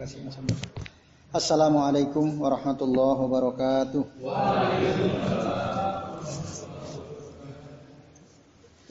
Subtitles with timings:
[0.00, 0.40] kasih Mas
[1.28, 4.02] Assalamualaikum warahmatullahi wabarakatuh.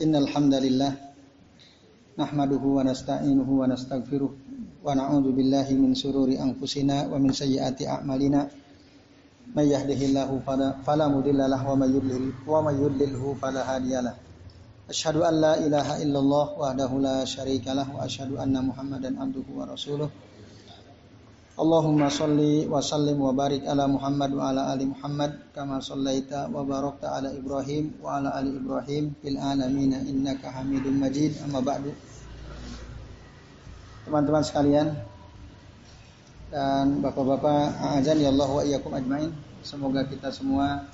[0.06, 0.94] Innal hamdalillah
[2.14, 4.30] nahmaduhu wa nasta'inuhu wa nastaghfiruh
[4.86, 8.46] wa na'udzu billahi min sururi anfusina wa min sayyiati a'malina.
[9.58, 14.14] May yahdihillahu fala mudilla lahu wa may yudlil wa may yudlilhu fala hadiyalah
[14.86, 19.66] Asyhadu an la ilaha illallah wahdahu la syarika lah wa asyhadu anna Muhammadan abduhu wa
[19.66, 20.10] rasuluh
[21.60, 26.64] Allahumma salli wa sallim wa barik ala Muhammad wa ala ali Muhammad kama sallaita wa
[26.64, 31.92] barakta ala Ibrahim wa ala ali Ibrahim fil alamin innaka Hamidum Majid amma ba'du
[34.08, 34.88] Teman-teman sekalian
[36.48, 40.88] dan bapak-bapak azan ya Allah wa iyyakum ajmain semoga kita semua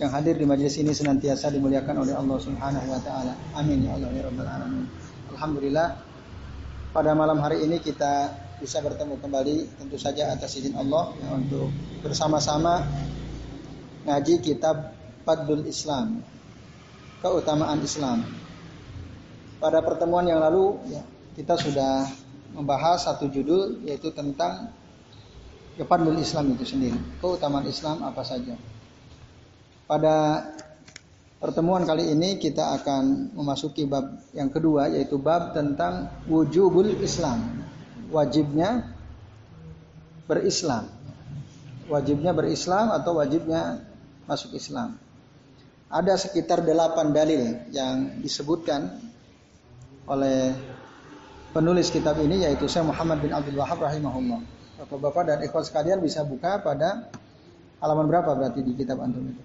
[0.00, 3.36] yang hadir di majelis ini senantiasa dimuliakan oleh Allah Subhanahu wa taala.
[3.52, 4.88] Amin ya Allah ya rabbal alamin.
[5.36, 5.88] Alhamdulillah
[6.96, 11.74] pada malam hari ini kita bisa bertemu kembali tentu saja atas izin Allah ya, untuk
[12.06, 12.86] bersama-sama
[14.06, 14.94] ngaji kitab
[15.26, 16.22] Fadlul Islam
[17.22, 18.26] keutamaan Islam.
[19.62, 21.02] Pada pertemuan yang lalu ya,
[21.38, 22.10] kita sudah
[22.54, 24.74] membahas satu judul yaitu tentang
[25.78, 26.98] Fadlul Islam itu sendiri.
[27.22, 28.58] Keutamaan Islam apa saja.
[29.86, 30.46] Pada
[31.38, 37.66] pertemuan kali ini kita akan memasuki bab yang kedua yaitu bab tentang wujubul Islam
[38.12, 38.92] wajibnya
[40.28, 40.86] berislam.
[41.88, 43.82] Wajibnya berislam atau wajibnya
[44.28, 45.00] masuk Islam.
[45.92, 48.96] Ada sekitar delapan dalil yang disebutkan
[50.08, 50.56] oleh
[51.52, 54.40] penulis kitab ini yaitu Syekh Muhammad bin Abdul Wahab rahimahullah.
[54.82, 57.12] Bapak-bapak dan ikhwan sekalian bisa buka pada
[57.78, 59.42] halaman berapa berarti di kitab antum itu?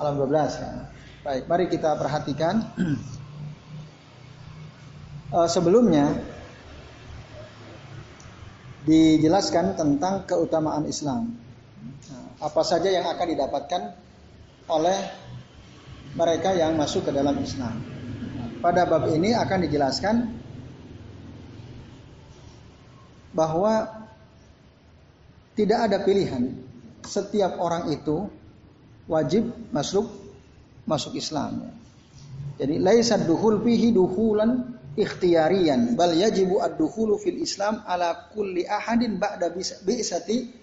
[0.00, 0.72] Halaman 12 ya.
[1.20, 2.64] Baik, mari kita perhatikan.
[5.36, 6.16] uh, sebelumnya
[8.84, 11.36] dijelaskan tentang keutamaan Islam.
[12.08, 13.82] Nah, apa saja yang akan didapatkan
[14.70, 14.98] oleh
[16.16, 17.76] mereka yang masuk ke dalam Islam.
[18.60, 20.16] Pada bab ini akan dijelaskan
[23.32, 23.88] bahwa
[25.56, 26.56] tidak ada pilihan.
[27.00, 28.28] Setiap orang itu
[29.08, 30.08] wajib masuk
[30.84, 31.72] masuk Islam.
[32.60, 39.50] Jadi laisa duhul fihi duhulan ikhtiyarian bal yajibu ad-dukhulu fil Islam ala kulli ahadin ba'da
[39.56, 40.60] bi'sati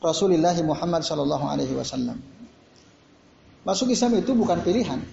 [0.00, 2.16] Rasulullah Muhammad sallallahu alaihi wasallam.
[3.68, 5.04] Masuk Islam itu bukan pilihan.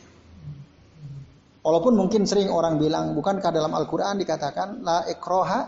[1.60, 5.68] Walaupun mungkin sering orang bilang bukankah dalam Al-Qur'an dikatakan la ikroha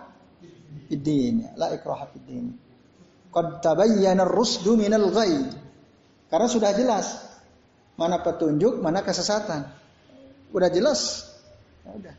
[0.87, 2.55] fiddin, la ikroha fiddin.
[3.35, 5.43] Qad tabayyana ar-rusdu minal ghai.
[6.31, 7.19] Karena sudah jelas
[7.99, 9.67] mana petunjuk, mana kesesatan.
[10.55, 11.27] Udah jelas.
[11.83, 12.15] Ya udah.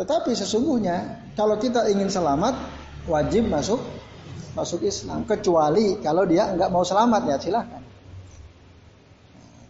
[0.00, 2.56] Tetapi sesungguhnya kalau kita ingin selamat
[3.04, 3.84] wajib masuk
[4.56, 7.84] masuk Islam kecuali kalau dia nggak mau selamat ya silahkan.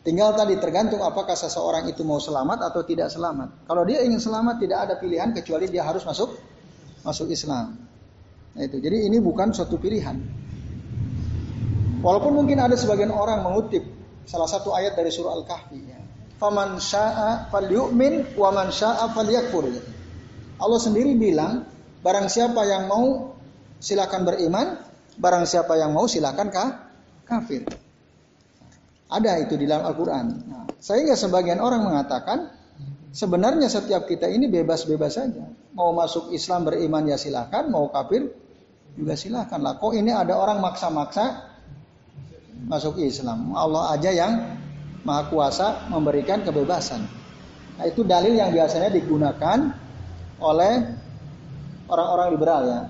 [0.06, 3.66] Tinggal tadi tergantung apakah seseorang itu mau selamat atau tidak selamat.
[3.66, 6.38] Kalau dia ingin selamat tidak ada pilihan kecuali dia harus masuk
[7.02, 7.74] masuk Islam.
[8.54, 8.78] Nah, itu.
[8.78, 10.14] Jadi ini bukan suatu pilihan.
[12.06, 13.82] Walaupun mungkin ada sebagian orang mengutip
[14.24, 16.00] salah satu ayat dari surah Al-Kahfi ya.
[16.41, 19.68] Faman syaa falyu'min wa man syaa falyakfur.
[19.68, 20.00] Gitu.
[20.60, 21.65] Allah sendiri bilang,
[22.04, 23.32] barang siapa yang mau
[23.81, 24.76] silakan beriman,
[25.16, 26.91] barang siapa yang mau silakan kah?
[27.31, 27.62] kafir.
[29.06, 30.26] Ada itu di dalam Al-Quran.
[30.50, 32.50] Nah, sehingga sebagian orang mengatakan,
[33.15, 35.47] sebenarnya setiap kita ini bebas-bebas saja.
[35.75, 38.31] Mau masuk Islam beriman ya silakan, mau kafir
[38.98, 39.75] juga silakan lah.
[39.78, 41.47] Kok ini ada orang maksa-maksa
[42.66, 43.54] masuk Islam?
[43.54, 44.32] Allah aja yang
[45.06, 47.03] maha kuasa memberikan kebebasan.
[47.78, 49.75] Nah, itu dalil yang biasanya digunakan
[50.41, 50.73] oleh
[51.87, 52.81] orang-orang liberal ya.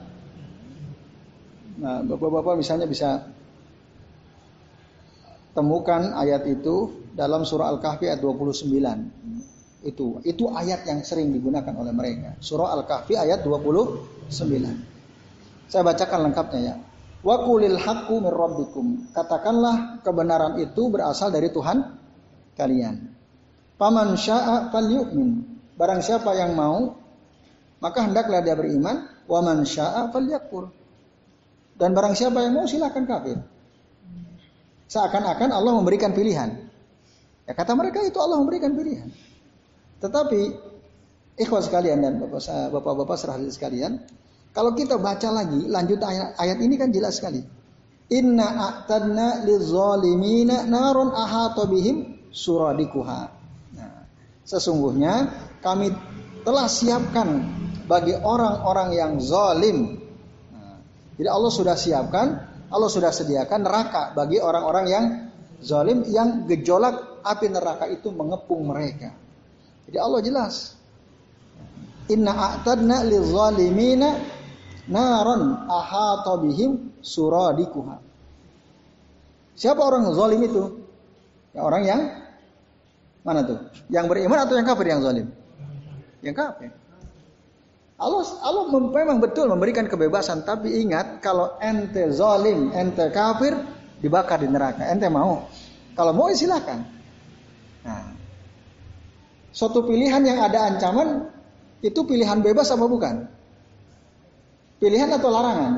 [1.81, 3.25] Nah, bapak-bapak misalnya bisa
[5.57, 8.71] temukan ayat itu dalam surah Al-Kahfi ayat 29.
[9.81, 12.37] Itu itu ayat yang sering digunakan oleh mereka.
[12.39, 14.29] Surah Al-Kahfi ayat 29.
[15.71, 16.75] Saya bacakan lengkapnya ya.
[17.21, 19.13] Wa qulil haqqu mir rabbikum.
[19.17, 21.81] Katakanlah kebenaran itu berasal dari Tuhan
[22.61, 23.09] kalian.
[23.81, 25.49] Paman syaa falyu'min.
[25.81, 27.00] Barang siapa yang mau
[27.81, 29.65] maka hendaklah dia beriman wa man.
[31.81, 33.41] Dan barang siapa yang mau silakan kafir.
[34.93, 36.61] Seakan-akan Allah memberikan pilihan.
[37.49, 39.09] Ya kata mereka itu Allah memberikan pilihan.
[40.05, 40.41] Tetapi
[41.41, 43.97] ikhwas sekalian dan bapak-bapak serahli sekalian,
[44.53, 47.41] kalau kita baca lagi lanjut ayat, ayat ini kan jelas sekali.
[48.11, 53.21] Inna a'tadna lizalimina narun ahata bihim suradikuha.
[53.79, 54.05] Nah,
[54.43, 55.31] sesungguhnya
[55.63, 55.95] kami
[56.43, 57.60] telah siapkan
[57.91, 59.99] bagi orang-orang yang zalim.
[60.55, 60.79] Nah,
[61.19, 62.27] Jadi Allah sudah siapkan,
[62.71, 65.05] Allah sudah sediakan neraka bagi orang-orang yang
[65.59, 69.11] zalim yang gejolak api neraka itu mengepung mereka.
[69.91, 70.79] Jadi Allah jelas.
[72.07, 74.15] Inna a'tadna lizalimina
[74.87, 77.99] naron ahata bihim suradikuha.
[79.59, 80.63] Siapa orang zalim itu?
[81.51, 82.01] Ya, orang yang
[83.27, 83.59] mana tuh?
[83.91, 85.27] Yang beriman atau yang kafir yang zalim?
[86.23, 86.71] Yang kafir.
[88.01, 93.53] Allah Allah memang betul memberikan kebebasan, tapi ingat kalau ente zalim, ente kafir,
[94.01, 94.89] dibakar di neraka.
[94.89, 95.45] Ente mau?
[95.93, 96.81] Kalau mau ya silakan.
[97.85, 98.17] Nah,
[99.53, 101.29] suatu pilihan yang ada ancaman
[101.85, 103.29] itu pilihan bebas apa bukan?
[104.81, 105.73] Pilihan atau larangan?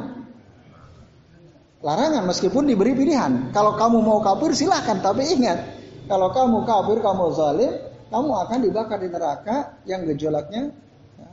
[1.83, 3.51] Larangan meskipun diberi pilihan.
[3.51, 5.59] Kalau kamu mau kafir silahkan, tapi ingat
[6.07, 7.73] kalau kamu kafir, kamu zalim,
[8.15, 10.71] kamu akan dibakar di neraka yang gejolaknya
[11.19, 11.31] ya,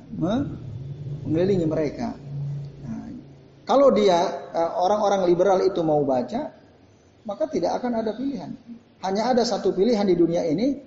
[1.29, 2.17] mengelilingi mereka.
[2.83, 3.13] Nah,
[3.69, 6.49] kalau dia eh, orang-orang liberal itu mau baca,
[7.23, 8.51] maka tidak akan ada pilihan.
[9.05, 10.81] Hanya ada satu pilihan di dunia ini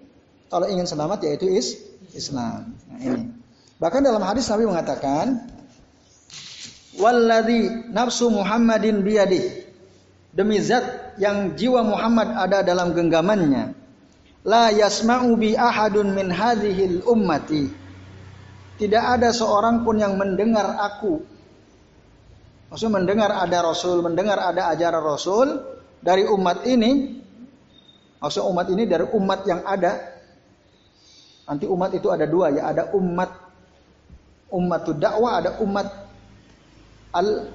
[0.51, 1.79] kalau ingin selamat yaitu is
[2.13, 2.75] Islam.
[2.91, 3.31] Nah, ini.
[3.79, 5.49] Bahkan dalam hadis Nabi mengatakan,
[6.99, 9.63] "Walladzi nafsu Muhammadin biyadi."
[10.33, 13.77] Demi zat yang jiwa Muhammad ada dalam genggamannya.
[14.49, 17.82] La yasma'u bi ahadun min hadhil ummati
[18.81, 21.21] tidak ada seorang pun yang mendengar aku.
[22.73, 25.49] Maksudnya mendengar ada Rasul, mendengar ada ajaran Rasul
[26.01, 27.21] dari umat ini.
[28.17, 29.93] Maksudnya umat ini dari umat yang ada.
[31.45, 33.29] Nanti umat itu ada dua ya, ada umat
[34.49, 35.89] umat dakwah, ada umat
[37.13, 37.53] al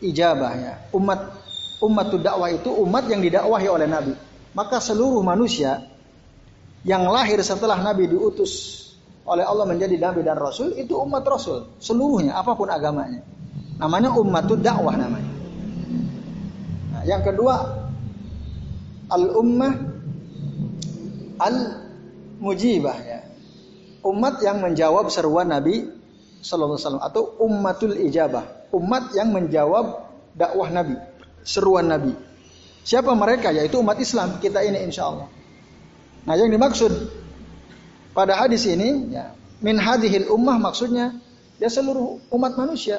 [0.00, 0.74] ijabah ya.
[0.96, 1.28] Umat
[1.84, 4.16] umat dakwah itu umat yang didakwahi oleh Nabi.
[4.56, 5.84] Maka seluruh manusia
[6.88, 8.87] yang lahir setelah Nabi diutus
[9.28, 13.20] oleh Allah menjadi nabi dan rasul itu umat rasul seluruhnya apa pun agamanya.
[13.78, 15.32] Namanya umat itu dakwah namanya.
[16.96, 17.54] Nah, yang kedua
[19.12, 19.72] al ummah
[21.38, 21.56] al
[22.42, 23.20] mujibah ya.
[24.02, 25.84] Umat yang menjawab seruan Nabi
[26.40, 30.06] sallallahu alaihi atau ummatul ijabah, umat yang menjawab
[30.38, 30.96] dakwah Nabi,
[31.42, 32.14] seruan Nabi.
[32.86, 33.52] Siapa mereka?
[33.52, 35.28] Yaitu umat Islam kita ini insya Allah.
[36.24, 36.92] Nah yang dimaksud
[38.18, 39.30] pada hadis ini ya,
[39.62, 41.14] min hadhil ummah maksudnya
[41.62, 42.98] ya seluruh umat manusia.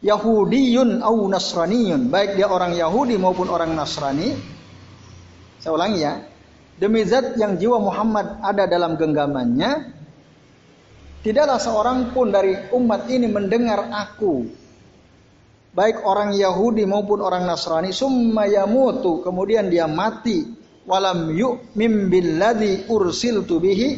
[0.00, 4.32] Yahudiyun au Nasraniyun, baik dia orang Yahudi maupun orang Nasrani.
[5.60, 6.24] Saya ulangi ya.
[6.80, 9.94] Demi zat yang jiwa Muhammad ada dalam genggamannya,
[11.22, 14.48] tidaklah seorang pun dari umat ini mendengar aku.
[15.76, 23.62] Baik orang Yahudi maupun orang Nasrani, summa yamutu, kemudian dia mati walam yu'mim billadzi ursiltu
[23.62, 23.88] bihi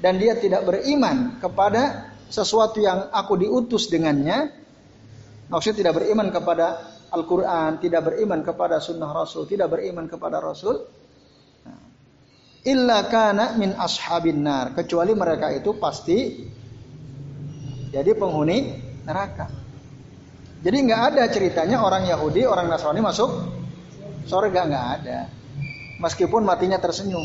[0.00, 4.48] dan dia tidak beriman kepada sesuatu yang aku diutus dengannya
[5.52, 6.66] maksudnya tidak beriman kepada
[7.10, 10.78] Al-Quran, tidak beriman kepada sunnah Rasul, tidak beriman kepada Rasul.
[12.62, 14.78] Illa kana min ashabin nar.
[14.78, 16.46] Kecuali mereka itu pasti
[17.90, 19.50] jadi penghuni neraka.
[20.62, 23.30] Jadi nggak ada ceritanya orang Yahudi, orang Nasrani masuk
[24.30, 25.39] surga nggak ada
[26.00, 27.22] meskipun matinya tersenyum.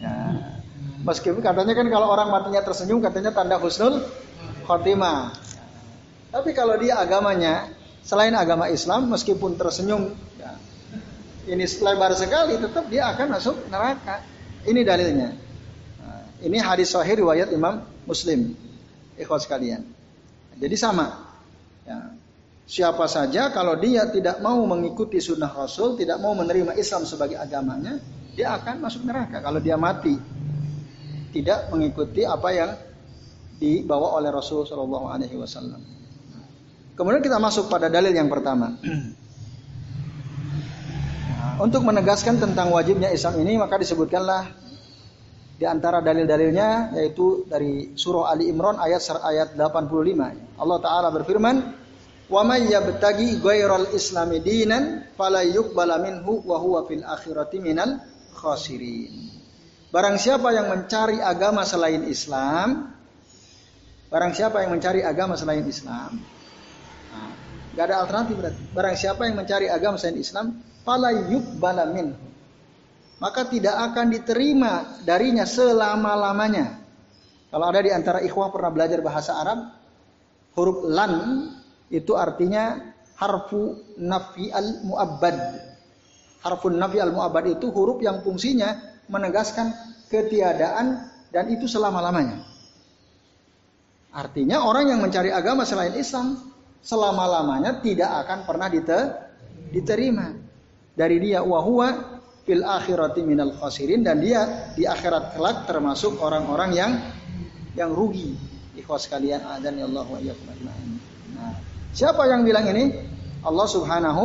[0.00, 0.16] Ya.
[1.06, 4.02] Meskipun katanya kan kalau orang matinya tersenyum katanya tanda husnul
[4.66, 5.30] khotimah.
[6.34, 7.70] Tapi kalau dia agamanya
[8.02, 10.10] selain agama Islam meskipun tersenyum
[10.40, 10.52] ya,
[11.46, 14.24] ini lebar sekali tetap dia akan masuk neraka.
[14.66, 15.30] Ini dalilnya.
[16.02, 18.58] Nah, ini hadis sahih riwayat Imam Muslim.
[19.14, 19.86] Ikhwas sekalian.
[20.58, 21.22] Jadi sama.
[21.86, 22.15] Ya.
[22.66, 28.02] Siapa saja kalau dia tidak mau mengikuti sunnah Rasul, tidak mau menerima Islam sebagai agamanya,
[28.34, 30.18] dia akan masuk neraka kalau dia mati.
[31.30, 32.74] Tidak mengikuti apa yang
[33.62, 35.78] dibawa oleh Rasul Shallallahu Alaihi Wasallam.
[36.98, 38.74] Kemudian kita masuk pada dalil yang pertama.
[41.64, 44.42] Untuk menegaskan tentang wajibnya Islam ini maka disebutkanlah
[45.56, 50.58] di antara dalil-dalilnya yaitu dari surah Ali Imran ayat ayat 85.
[50.60, 51.85] Allah taala berfirman,
[52.26, 58.02] Wa may yabtagi ghairal islami dinan fala yuqbala minhu wa huwa fil akhirati minal
[58.34, 59.30] khasirin.
[59.94, 62.90] Barang siapa yang mencari agama selain Islam,
[64.10, 66.18] barang siapa yang mencari agama selain Islam,
[67.14, 67.30] nah,
[67.78, 68.62] gak ada alternatif berarti.
[68.74, 72.26] Barang siapa yang mencari agama selain Islam, fala yuqbala minhu.
[73.22, 76.82] Maka tidak akan diterima darinya selama-lamanya.
[77.48, 79.72] Kalau ada di antara ikhwah pernah belajar bahasa Arab,
[80.52, 81.12] huruf lan
[81.92, 85.36] itu artinya harfu nafi al muabbad.
[86.42, 89.70] Harfu nafi al muabbad itu huruf yang fungsinya menegaskan
[90.10, 92.42] ketiadaan dan itu selama-lamanya.
[94.16, 96.40] Artinya orang yang mencari agama selain Islam
[96.80, 98.68] selama-lamanya tidak akan pernah
[99.68, 100.32] diterima
[100.96, 102.16] dari dia wahwa
[102.46, 106.92] fil akhirati minal khasirin dan dia di akhirat kelak termasuk orang-orang yang
[107.76, 108.32] yang rugi.
[108.78, 110.48] Ikhwas kalian adan ya Allah wa iyyakum.
[111.36, 111.52] Nah,
[111.96, 112.92] siapa yang bilang ini?
[113.40, 114.24] Allah Subhanahu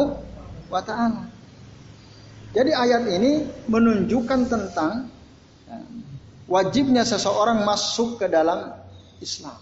[0.67, 1.31] wa taala.
[2.51, 5.07] Jadi ayat ini menunjukkan tentang
[5.71, 5.79] ya,
[6.51, 8.75] wajibnya seseorang masuk ke dalam
[9.23, 9.55] Islam.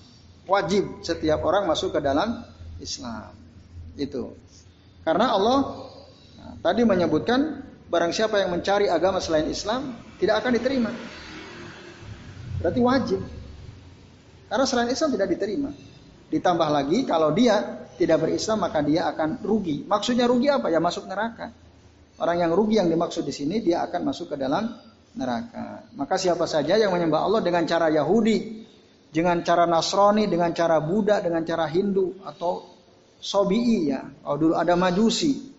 [0.49, 2.41] Wajib setiap orang masuk ke dalam
[2.81, 3.29] Islam.
[3.93, 4.33] Itu.
[5.05, 5.85] Karena Allah
[6.41, 7.61] nah, tadi menyebutkan
[7.93, 10.91] barang siapa yang mencari agama selain Islam tidak akan diterima.
[12.57, 13.21] Berarti wajib.
[14.49, 15.69] Karena selain Islam tidak diterima.
[16.33, 19.83] Ditambah lagi kalau dia tidak berislam maka dia akan rugi.
[19.83, 20.71] Maksudnya rugi apa?
[20.71, 21.51] Ya masuk neraka.
[22.19, 24.71] Orang yang rugi yang dimaksud di sini dia akan masuk ke dalam
[25.19, 25.83] neraka.
[25.99, 28.63] Maka siapa saja yang menyembah Allah dengan cara Yahudi,
[29.11, 32.63] dengan cara Nasrani, dengan cara Buddha, dengan cara Hindu atau
[33.19, 34.01] Sobi'i ya.
[34.23, 35.51] Oh dulu ada Majusi.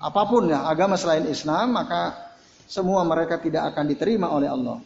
[0.00, 2.32] Apa pun ya agama selain Islam maka
[2.64, 4.80] semua mereka tidak akan diterima oleh Allah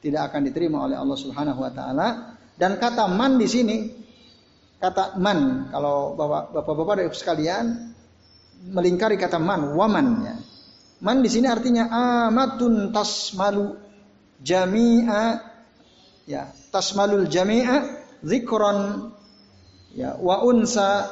[0.00, 2.08] tidak akan diterima oleh Allah Subhanahu wa taala.
[2.56, 3.76] Dan kata man di sini
[4.80, 7.92] kata man kalau Bapak-bapak dari sekalian
[8.72, 10.36] melingkari kata man, waman ya.
[11.00, 11.88] Man di sini artinya
[12.28, 13.72] amatun tasmalu
[14.40, 15.40] jami'a
[16.28, 19.08] ya, tasmalul jami'a zikron
[19.96, 21.08] ya wa unsa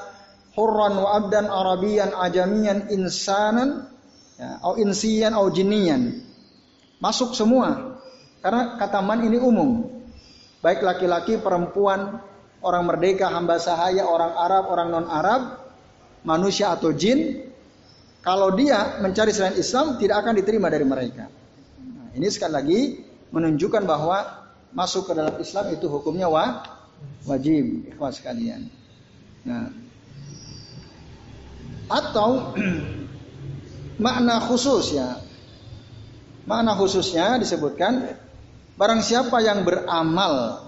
[0.52, 3.88] hurran wa abdan arabian ajamian insanan
[4.36, 6.20] ya, au insian au jinian
[7.00, 7.96] masuk semua
[8.44, 9.98] karena kata man ini umum.
[10.58, 12.18] Baik laki-laki, perempuan,
[12.62, 15.42] orang merdeka, hamba sahaya, orang Arab, orang non-Arab,
[16.26, 17.48] manusia atau jin,
[18.22, 21.30] kalau dia mencari selain Islam tidak akan diterima dari mereka.
[21.78, 22.80] Nah, ini sekali lagi
[23.30, 26.62] menunjukkan bahwa masuk ke dalam Islam itu hukumnya wa,
[27.24, 28.66] wajib, ikhwas sekalian.
[29.46, 29.70] Nah,
[31.88, 32.52] atau
[34.04, 35.24] makna khusus ya.
[36.48, 38.08] Makna khususnya disebutkan
[38.78, 40.67] Barang siapa yang beramal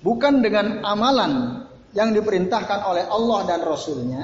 [0.00, 1.64] bukan dengan amalan
[1.96, 4.22] yang diperintahkan oleh Allah dan Rasulnya,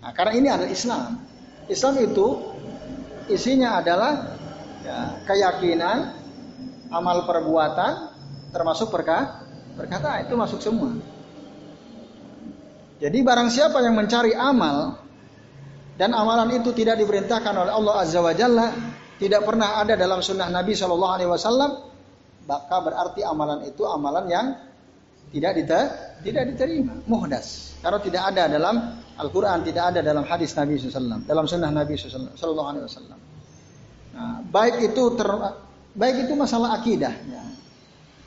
[0.00, 1.06] nah, karena ini adalah Islam.
[1.70, 2.26] Islam itu
[3.30, 4.34] isinya adalah
[4.82, 5.98] ya, keyakinan,
[6.90, 7.92] amal perbuatan,
[8.50, 9.46] termasuk perkata,
[9.78, 10.90] perkataan itu masuk semua.
[13.00, 15.00] Jadi barang siapa yang mencari amal
[15.96, 18.72] dan amalan itu tidak diperintahkan oleh Allah Azza wa Jalla,
[19.16, 21.70] tidak pernah ada dalam sunnah Nabi Shallallahu Alaihi Wasallam,
[22.44, 24.46] maka berarti amalan itu amalan yang
[25.30, 25.84] tidak diter
[26.20, 27.78] tidak diterima, muhdas.
[27.80, 28.76] Karena tidak ada dalam
[29.16, 33.18] Al-Quran, tidak ada dalam hadis Nabi SAW, dalam sunnah Nabi Shallallahu Alaihi Wasallam.
[34.10, 35.28] Nah, baik itu ter,
[35.96, 37.42] baik itu masalah akidah, ya.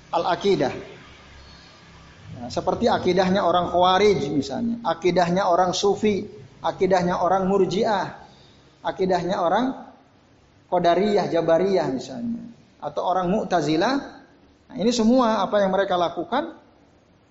[0.10, 0.74] al akidah.
[2.34, 6.26] Ya, seperti akidahnya orang Khawarij misalnya, akidahnya orang Sufi,
[6.66, 8.26] akidahnya orang Murjiah,
[8.82, 9.86] akidahnya orang
[10.74, 12.42] Qadariyah, Jabariyah misalnya.
[12.82, 13.94] Atau orang Mu'tazilah.
[14.74, 16.63] Nah, ini semua apa yang mereka lakukan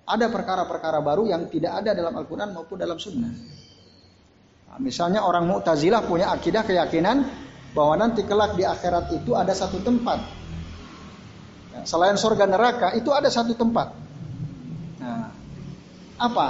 [0.02, 3.32] ada perkara-perkara baru yang tidak ada dalam Al-Quran maupun dalam Sunnah.
[4.68, 7.25] Nah, misalnya orang Mu'tazilah punya akidah keyakinan
[7.73, 10.18] bahwa nanti kelak di akhirat itu ada satu tempat.
[11.73, 13.94] Ya, selain surga neraka itu ada satu tempat.
[15.00, 15.30] Nah,
[16.18, 16.49] apa?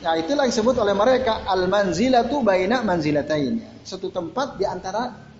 [0.00, 3.60] Ya itulah yang disebut oleh mereka al-manzilatu baina manzilatain.
[3.84, 5.30] Satu tempat di antara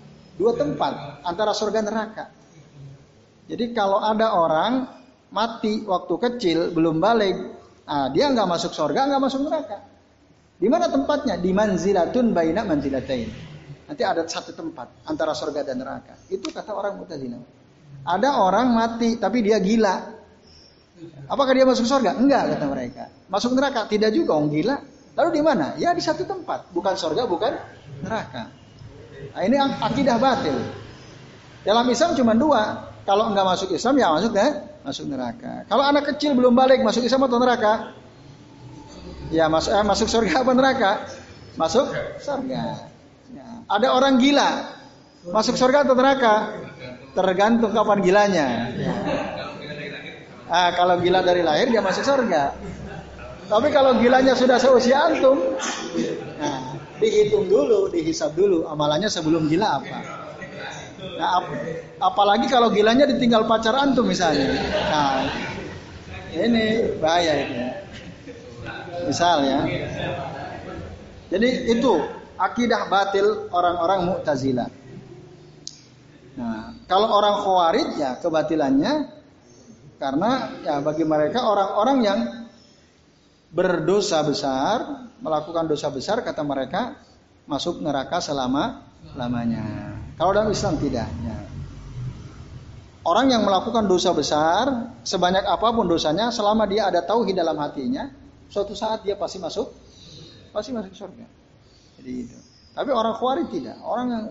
[0.41, 2.25] Dua tempat antara surga neraka.
[3.45, 5.00] Jadi kalau ada orang
[5.31, 7.37] mati waktu kecil belum balik,
[7.87, 9.79] nah, dia nggak masuk surga, nggak masuk neraka.
[10.61, 11.41] Di mana tempatnya?
[11.41, 13.31] Di manzilatun baina manzilatain.
[13.89, 16.15] Nanti ada satu tempat antara surga dan neraka.
[16.31, 17.43] Itu kata orang Mu'tazilah.
[18.07, 20.21] Ada orang mati tapi dia gila.
[21.27, 22.15] Apakah dia masuk surga?
[22.21, 23.05] Enggak kata mereka.
[23.33, 23.89] Masuk neraka?
[23.89, 24.77] Tidak juga, orang gila.
[25.17, 25.67] Lalu di mana?
[25.81, 27.53] Ya di satu tempat, bukan surga, bukan
[28.05, 28.53] neraka.
[29.33, 30.55] Nah, ini akidah batil.
[31.65, 32.93] Dalam Islam cuma dua.
[33.09, 35.69] Kalau enggak masuk Islam ya masuk ya masuk neraka.
[35.69, 37.95] Kalau anak kecil belum balik masuk Islam atau neraka?
[39.31, 40.93] Ya masuk eh, masuk surga apa neraka?
[41.55, 41.87] Masuk
[42.19, 42.63] surga.
[43.31, 43.49] Ya.
[43.71, 44.81] Ada orang gila
[45.29, 46.57] masuk surga atau neraka?
[47.13, 48.47] Tergantung kapan gilanya.
[48.75, 48.95] Ya.
[50.51, 52.57] Ah, kalau gila dari lahir dia masuk surga.
[53.51, 55.39] Tapi kalau gilanya sudah seusia antum,
[56.39, 59.99] nah, dihitung dulu, dihisap dulu amalannya sebelum gila apa.
[61.01, 61.47] Nah, ap
[62.01, 64.57] apalagi kalau gilanya ditinggal pacar antum misalnya.
[64.89, 65.25] Nah,
[66.33, 67.57] ini bahaya itu.
[69.09, 69.61] Misal ya.
[71.31, 71.93] Jadi itu
[72.37, 74.69] akidah batil orang-orang Mu'tazilah.
[76.41, 78.93] Nah, kalau orang Khawarij ya kebatilannya
[80.01, 80.31] karena
[80.65, 82.21] ya bagi mereka orang-orang yang
[83.53, 86.97] berdosa besar, melakukan dosa besar kata mereka
[87.45, 88.89] masuk neraka selama
[89.19, 89.90] lamanya.
[90.21, 91.09] Kalau dalam Islam tidak.
[91.25, 91.37] Ya.
[93.09, 98.13] Orang yang melakukan dosa besar, sebanyak apa pun dosanya, selama dia ada tauhid dalam hatinya,
[98.53, 99.73] suatu saat dia pasti masuk,
[100.53, 101.25] pasti masuk surga.
[101.97, 102.37] Jadi itu.
[102.77, 103.81] Tapi orang khawarij tidak.
[103.81, 104.25] Orang yang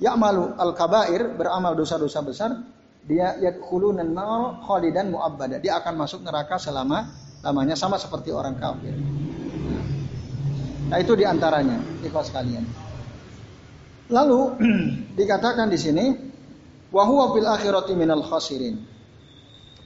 [0.00, 2.56] ya'malu al-kabair, beramal dosa-dosa besar,
[3.04, 5.60] dia yadkhuluna an-nar khalidan mu'abbada.
[5.60, 7.12] Dia akan masuk neraka selama
[7.44, 8.96] lamanya sama seperti orang kafir.
[10.88, 12.85] Nah, itu di antaranya, ikhlas kalian.
[14.10, 14.40] Lalu
[15.18, 16.06] dikatakan di sini
[16.94, 18.78] Wahwa fil akhirati minal khasirin.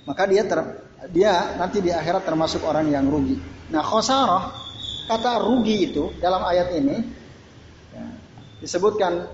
[0.04, 0.60] Maka dia ter,
[1.10, 3.40] dia nanti di akhirat termasuk orang yang rugi.
[3.72, 4.52] Nah khosarah
[5.08, 6.96] kata rugi itu dalam ayat ini
[7.90, 8.04] ya,
[8.60, 9.26] disebutkan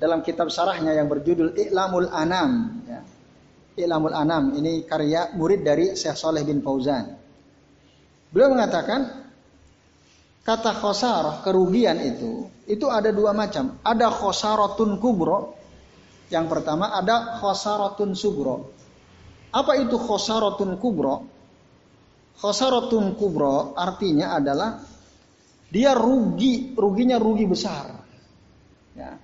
[0.00, 2.82] dalam kitab sarahnya yang berjudul I'lamul Anam.
[2.88, 3.00] Ya.
[3.84, 7.14] I'lamul Anam ini karya murid dari Syekh Saleh bin Fauzan.
[8.32, 9.23] Beliau mengatakan
[10.44, 13.80] kata khosarah kerugian itu itu ada dua macam.
[13.80, 15.56] Ada khosaratun kubro
[16.32, 18.72] yang pertama ada khosaratun subro.
[19.52, 21.28] Apa itu khosaratun kubro?
[22.40, 24.80] Khosaratun kubro artinya adalah
[25.68, 27.86] dia rugi, ruginya rugi besar.
[28.94, 29.18] Ya.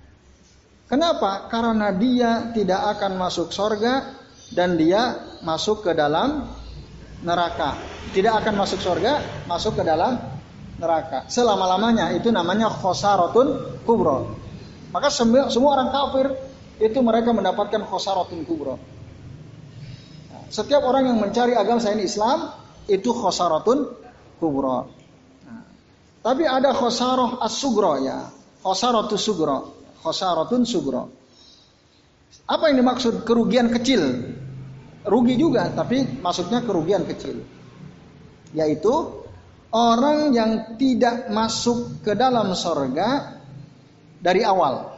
[0.87, 1.47] Kenapa?
[1.47, 4.19] Karena dia tidak akan masuk sorga
[4.51, 6.47] dan dia masuk ke dalam
[7.23, 7.79] neraka.
[8.11, 10.19] Tidak akan masuk sorga, masuk ke dalam
[10.81, 11.29] neraka.
[11.29, 14.33] Selama-lamanya itu namanya khosaratun kubro.
[14.89, 16.27] Maka semua, semua orang kafir
[16.81, 18.81] itu mereka mendapatkan khosaratun kubro.
[20.33, 22.49] Nah, setiap orang yang mencari agama selain Islam
[22.89, 23.93] itu khosaratun
[24.41, 24.89] kubro.
[25.45, 25.63] Nah,
[26.25, 28.33] tapi ada khosarah as-sugro ya,
[28.65, 31.13] khosaratu sugro, khosaratun sugro.
[32.49, 34.33] Apa yang dimaksud kerugian kecil?
[35.01, 37.41] Rugi juga, tapi maksudnya kerugian kecil.
[38.53, 38.91] Yaitu
[39.71, 43.39] orang yang tidak masuk ke dalam sorga
[44.19, 44.91] dari awal.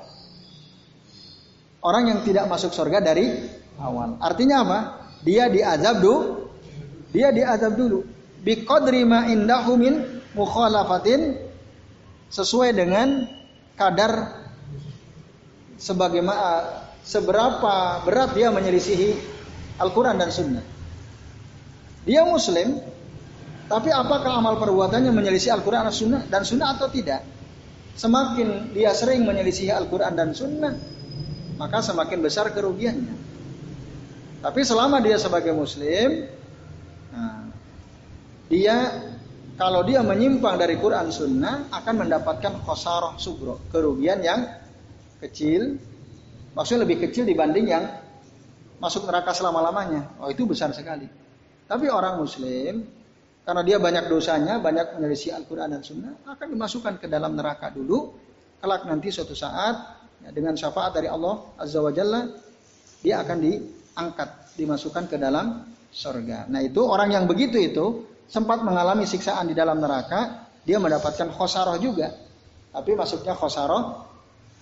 [1.83, 3.29] Orang yang tidak masuk surga dari
[3.77, 4.17] awal.
[4.19, 4.79] Artinya apa?
[5.23, 6.49] Dia diazab dulu.
[7.13, 8.03] Dia diazab dulu.
[8.43, 9.93] Biqadri ma indahu min
[10.35, 11.37] mukhalafatin
[12.33, 13.29] sesuai dengan
[13.77, 14.43] kadar
[15.77, 19.15] sebagaimana seberapa berat dia menyelisihi
[19.79, 20.65] Al-Quran dan Sunnah.
[22.03, 22.83] Dia Muslim,
[23.71, 27.23] tapi apakah amal perbuatannya menyelisih Al-Quran dan Sunnah dan Sunnah atau tidak?
[27.93, 30.73] Semakin dia sering menyelisihi Al-Quran dan Sunnah,
[31.61, 33.15] maka semakin besar kerugiannya.
[34.41, 36.25] Tapi selama dia sebagai muslim,
[37.13, 37.47] nah,
[38.49, 38.75] dia
[39.53, 44.41] kalau dia menyimpang dari Quran Sunnah akan mendapatkan khosarah subro, kerugian yang
[45.21, 45.77] kecil,
[46.57, 47.85] maksudnya lebih kecil dibanding yang
[48.81, 50.17] masuk neraka selama-lamanya.
[50.17, 51.05] Oh itu besar sekali.
[51.69, 52.83] Tapi orang muslim,
[53.43, 58.15] karena dia banyak dosanya, banyak menyelisih Al-Quran dan Sunnah, akan dimasukkan ke dalam neraka dulu.
[58.63, 59.75] Kelak nanti suatu saat
[60.23, 62.23] ya, dengan syafaat dari Allah Azza wa Jalla
[63.03, 66.47] dia akan diangkat dimasukkan ke dalam surga.
[66.47, 71.75] Nah itu orang yang begitu itu sempat mengalami siksaan di dalam neraka dia mendapatkan khosaro
[71.83, 72.15] juga.
[72.71, 74.07] Tapi masuknya khosaro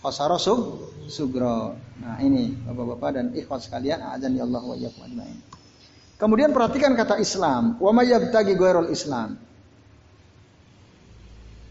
[0.02, 0.62] khosaro sub
[1.06, 1.78] sugro.
[2.02, 4.76] Nah ini bapak-bapak dan ikhwan sekalian azan ya Allah wa.
[6.22, 8.54] Kemudian perhatikan kata Islam, wa may yabtagi
[8.94, 9.42] Islam.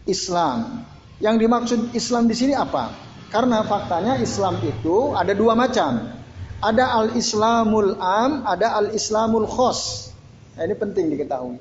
[0.03, 0.83] Islam.
[1.23, 2.91] Yang dimaksud Islam di sini apa?
[3.31, 6.19] Karena faktanya Islam itu ada dua macam.
[6.59, 10.11] Ada al-Islamul am, ada al-Islamul khos.
[10.59, 11.55] Nah, ini penting diketahui.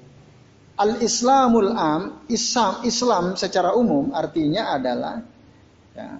[0.74, 5.22] Al-Islamul am, Islam, Islam secara umum artinya adalah
[5.94, 6.18] ya,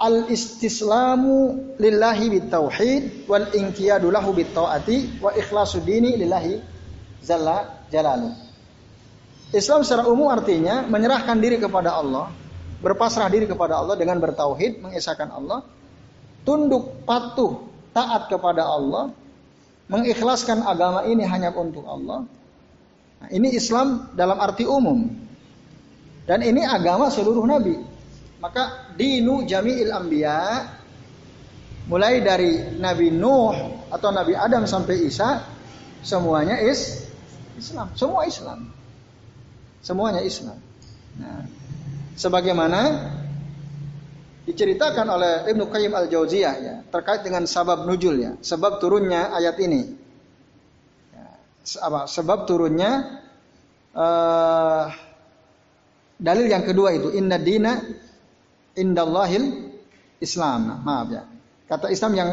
[0.00, 6.64] al-istislamu lillahi bitauhid wal inqiyadu lahu wa ikhlasu dini lillahi
[7.20, 8.32] zalla jalalu.
[9.52, 12.32] Islam secara umum artinya menyerahkan diri kepada Allah,
[12.80, 15.66] berpasrah diri kepada Allah dengan bertauhid, mengesahkan Allah,
[16.48, 19.12] tunduk patuh taat kepada Allah,
[19.90, 22.24] mengikhlaskan agama ini hanya untuk Allah.
[23.20, 25.12] Nah, ini Islam dalam arti umum.
[26.24, 27.74] Dan ini agama seluruh nabi.
[28.40, 30.64] Maka dinu jami'il anbiya
[31.92, 35.44] mulai dari Nabi Nuh atau Nabi Adam sampai Isa
[36.00, 37.04] semuanya is
[37.60, 38.72] Islam, semua Islam.
[39.84, 40.56] Semuanya Islam.
[41.20, 41.44] Nah,
[42.16, 42.80] sebagaimana
[44.48, 49.82] diceritakan oleh Ibnu Qayyim Al-Jauziyah ya, terkait dengan sabab nujul ya, sebab turunnya ayat ini.
[51.12, 51.28] Ya?
[52.08, 53.20] Sebab turunnya
[53.92, 54.88] uh,
[56.16, 57.76] dalil yang kedua itu inna dina
[58.78, 59.72] indallahil
[60.20, 60.60] Islam.
[60.68, 61.22] Nah, maaf ya.
[61.70, 62.30] Kata Islam yang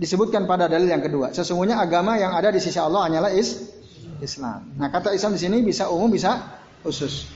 [0.00, 1.32] disebutkan pada dalil yang kedua.
[1.32, 3.72] Sesungguhnya agama yang ada di sisi Allah hanyalah is
[4.20, 4.76] Islam.
[4.76, 7.28] Nah, kata Islam di sini bisa umum bisa khusus.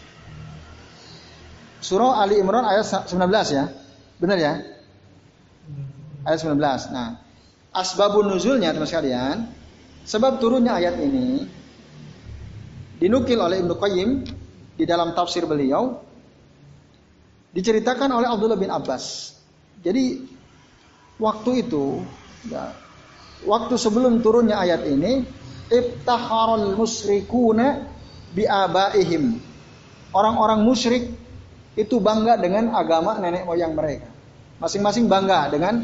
[1.84, 3.12] Surah Ali Imran ayat 19
[3.52, 3.68] ya.
[4.16, 4.52] Benar ya?
[6.24, 6.56] Ayat 19.
[6.92, 7.20] Nah,
[7.72, 9.48] asbabun nuzulnya teman sekalian,
[10.08, 11.44] sebab turunnya ayat ini
[13.00, 14.10] dinukil oleh Ibnu Qayyim
[14.76, 16.03] di dalam tafsir beliau
[17.54, 19.32] diceritakan oleh Abdullah bin Abbas.
[19.80, 20.26] Jadi
[21.22, 22.02] waktu itu
[22.50, 22.74] ya,
[23.46, 25.22] waktu sebelum turunnya ayat ini
[25.70, 27.86] ibtaharul musyrikuna
[28.34, 29.38] biabaihim.
[30.14, 31.10] Orang-orang musyrik
[31.74, 34.10] itu bangga dengan agama nenek moyang mereka.
[34.58, 35.74] Masing-masing bangga dengan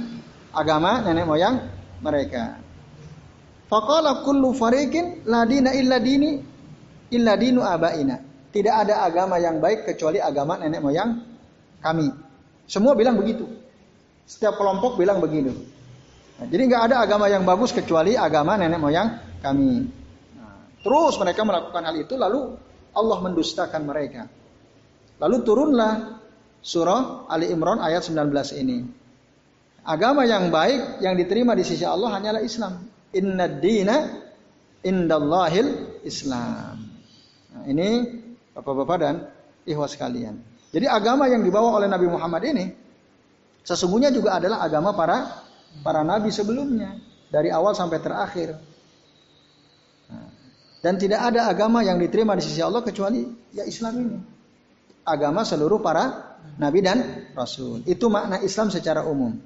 [0.54, 1.54] agama nenek moyang
[2.02, 2.58] mereka.
[3.70, 6.38] Faqala kullu fariqin la dina illa dini
[7.14, 8.18] illa dinu abaina.
[8.50, 11.29] Tidak ada agama yang baik kecuali agama nenek moyang
[11.80, 12.08] kami.
[12.70, 13.48] Semua bilang begitu.
[14.24, 15.50] Setiap kelompok bilang begitu.
[16.38, 19.08] Nah, jadi nggak ada agama yang bagus kecuali agama nenek moyang
[19.42, 19.90] kami.
[20.38, 22.54] Nah, terus mereka melakukan hal itu lalu
[22.94, 24.30] Allah mendustakan mereka.
[25.20, 26.22] Lalu turunlah
[26.62, 28.78] surah Ali Imran ayat 19 ini.
[29.84, 32.86] Agama yang baik yang diterima di sisi Allah hanyalah Islam.
[33.10, 33.96] Inna dina
[34.86, 36.76] indallahil Islam.
[37.50, 37.88] Nah, ini
[38.50, 39.14] Bapak-bapak dan
[39.62, 40.42] ikhwas sekalian.
[40.70, 42.66] Jadi agama yang dibawa oleh Nabi Muhammad ini
[43.66, 45.46] sesungguhnya juga adalah agama para
[45.82, 46.98] para nabi sebelumnya
[47.30, 48.58] dari awal sampai terakhir.
[50.80, 53.20] Dan tidak ada agama yang diterima di sisi Allah kecuali
[53.52, 54.18] ya Islam ini.
[55.04, 57.84] Agama seluruh para nabi dan rasul.
[57.84, 59.36] Itu makna Islam secara umum.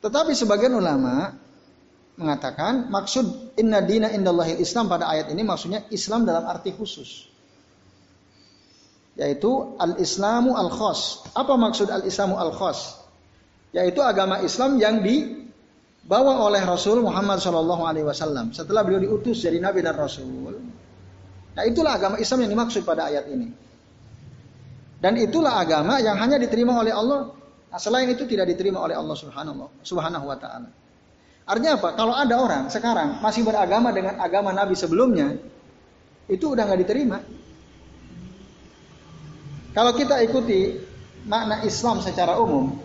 [0.00, 1.32] Tetapi sebagian ulama
[2.16, 7.33] mengatakan maksud inna dina indallahil Islam pada ayat ini maksudnya Islam dalam arti khusus.
[9.14, 11.22] Yaitu al-Islamu al-khas.
[11.38, 12.98] Apa maksud al-Islamu al-khas?
[13.74, 19.98] Yaitu agama Islam yang dibawa oleh Rasul Muhammad wasallam setelah beliau diutus jadi nabi dan
[19.98, 20.26] rasul.
[21.54, 23.50] Nah, itulah agama Islam yang dimaksud pada ayat ini.
[24.98, 27.34] Dan itulah agama yang hanya diterima oleh Allah
[27.74, 30.70] Nah, selain itu tidak diterima oleh Allah Subhanahu Subhanahu wa taala.
[31.42, 31.98] Artinya apa?
[31.98, 35.34] Kalau ada orang sekarang masih beragama dengan agama Nabi sebelumnya,
[36.30, 37.18] itu udah nggak diterima.
[39.74, 40.78] Kalau kita ikuti
[41.26, 42.78] makna Islam secara umum,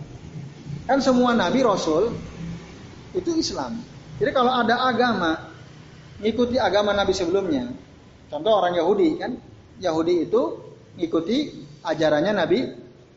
[0.90, 2.18] kan semua Nabi Rasul
[3.14, 3.78] itu Islam.
[4.18, 5.54] Jadi kalau ada agama
[6.18, 7.70] mengikuti agama Nabi sebelumnya,
[8.34, 9.38] contoh orang Yahudi kan,
[9.78, 10.42] Yahudi itu
[10.98, 12.60] mengikuti ajarannya Nabi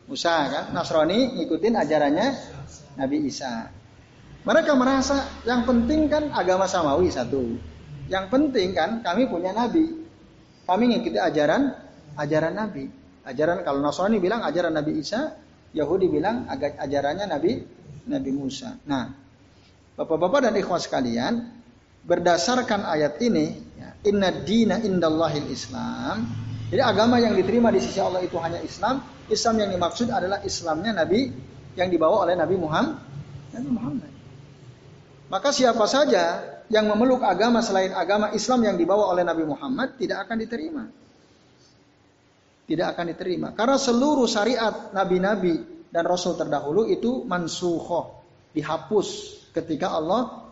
[0.05, 2.27] Musa kan, Nasrani ngikutin ajarannya
[3.01, 3.73] Nabi Isa.
[4.43, 7.57] Mereka merasa yang penting kan agama samawi satu.
[8.11, 9.87] Yang penting kan kami punya nabi.
[10.67, 11.71] Kami ngikuti ajaran
[12.19, 13.02] ajaran nabi.
[13.23, 15.35] Ajaran kalau Nasrani bilang ajaran Nabi Isa,
[15.71, 17.51] Yahudi bilang ajarannya Nabi
[18.07, 18.75] Nabi Musa.
[18.83, 19.23] Nah,
[19.93, 21.53] Bapak-bapak dan ikhwas sekalian,
[22.01, 26.25] berdasarkan ayat ini, ya, inna dina indallahil Islam.
[26.73, 29.05] Jadi agama yang diterima di sisi Allah itu hanya Islam.
[29.29, 31.29] Islam yang dimaksud adalah Islamnya Nabi
[31.77, 32.97] yang dibawa oleh Nabi Muhammad.
[33.53, 34.11] Nabi Muhammad.
[35.29, 36.41] Maka siapa saja
[36.73, 40.89] yang memeluk agama selain agama Islam yang dibawa oleh Nabi Muhammad tidak akan diterima.
[42.63, 43.51] Tidak akan diterima.
[43.51, 48.23] Karena seluruh syariat nabi-nabi dan rasul terdahulu itu mansuhoh.
[48.55, 49.07] Dihapus
[49.51, 50.43] ketika Allah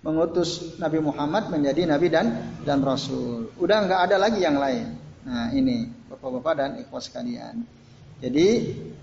[0.00, 3.50] mengutus Nabi Muhammad menjadi nabi dan dan rasul.
[3.58, 4.94] Udah nggak ada lagi yang lain.
[5.26, 7.66] Nah ini bapak-bapak dan ikhwas sekalian.
[8.18, 8.48] Jadi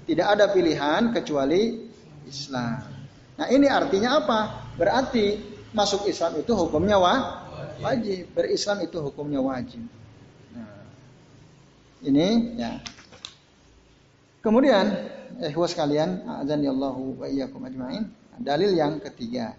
[0.07, 1.87] tidak ada pilihan kecuali
[2.27, 2.83] Islam.
[3.35, 4.39] Nah ini artinya apa?
[4.75, 5.39] Berarti
[5.75, 7.15] masuk Islam itu hukumnya wa,
[7.83, 8.31] wajib.
[8.31, 9.83] Berislam itu hukumnya wajib.
[12.03, 12.27] Ini
[12.59, 12.71] ya.
[14.43, 14.85] Kemudian,
[15.41, 18.11] eh sekalian, azan ya wa iyyakum ajmain.
[18.35, 19.55] Dalil yang ketiga.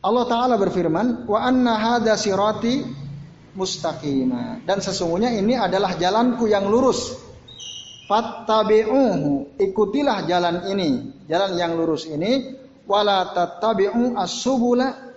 [0.00, 2.80] Allah Ta'ala berfirman, Wa anna hadha sirati
[3.52, 4.64] mustaqima.
[4.64, 7.18] Dan sesungguhnya ini adalah jalanku yang lurus.
[8.08, 9.60] Fattabi'uhu.
[9.60, 11.20] Ikutilah jalan ini.
[11.28, 12.56] Jalan yang lurus ini.
[12.88, 15.09] Wala tattabi'u as-subula.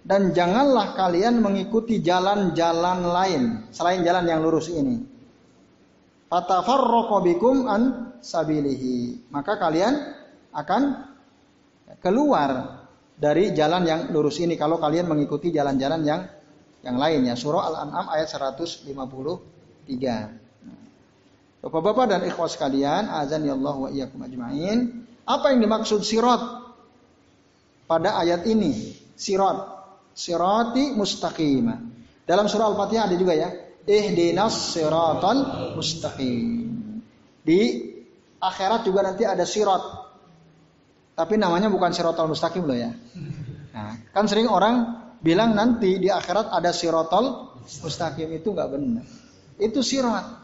[0.00, 3.42] Dan janganlah kalian mengikuti jalan-jalan lain.
[3.68, 5.04] Selain jalan yang lurus ini.
[6.30, 9.28] Fatafarroqa bikum an sabilihi.
[9.28, 9.92] Maka kalian
[10.56, 10.82] akan
[12.00, 12.80] keluar
[13.20, 16.24] dari jalan yang lurus ini kalau kalian mengikuti jalan-jalan yang
[16.80, 17.36] yang lainnya.
[17.36, 18.88] Surah Al-An'am ayat 153.
[21.60, 25.04] Bapak-bapak dan ikhwas sekalian, azan ya Allah wa iyyakum ajmain.
[25.28, 26.40] Apa yang dimaksud sirat
[27.84, 28.96] pada ayat ini?
[29.12, 29.79] Sirat.
[30.20, 31.78] Sirati mustaqimah.
[32.28, 33.48] Dalam surah Al-Fatihah ada juga ya.
[33.88, 36.68] Ihdinas siratal mustaqim.
[37.40, 37.60] Di
[38.36, 39.80] akhirat juga nanti ada sirat.
[41.16, 42.92] Tapi namanya bukan siratal mustaqim loh ya.
[43.72, 49.04] Nah, kan sering orang bilang nanti di akhirat ada sirotol mustaqim itu nggak benar.
[49.56, 50.36] Itu sirat.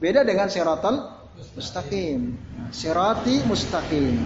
[0.00, 2.32] Beda dengan siratal mustaqim.
[2.72, 4.24] Sirati mustaqim.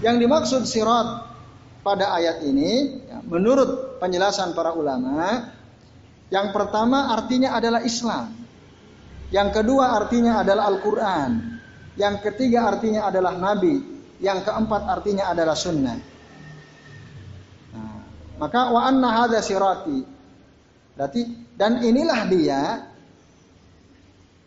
[0.00, 1.35] Yang dimaksud sirat
[1.86, 5.54] pada ayat ini, ya, menurut penjelasan para ulama,
[6.34, 8.34] yang pertama artinya adalah Islam.
[9.30, 11.30] Yang kedua artinya adalah Al-Quran.
[11.94, 13.78] Yang ketiga artinya adalah Nabi.
[14.18, 15.98] Yang keempat artinya adalah Sunnah.
[17.74, 17.98] Nah,
[18.42, 20.02] maka wa anna hadha sirati.
[20.98, 21.22] Berarti
[21.54, 22.60] dan inilah dia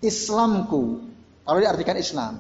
[0.04, 1.08] Islamku.
[1.48, 2.34] Kalau diartikan Islam.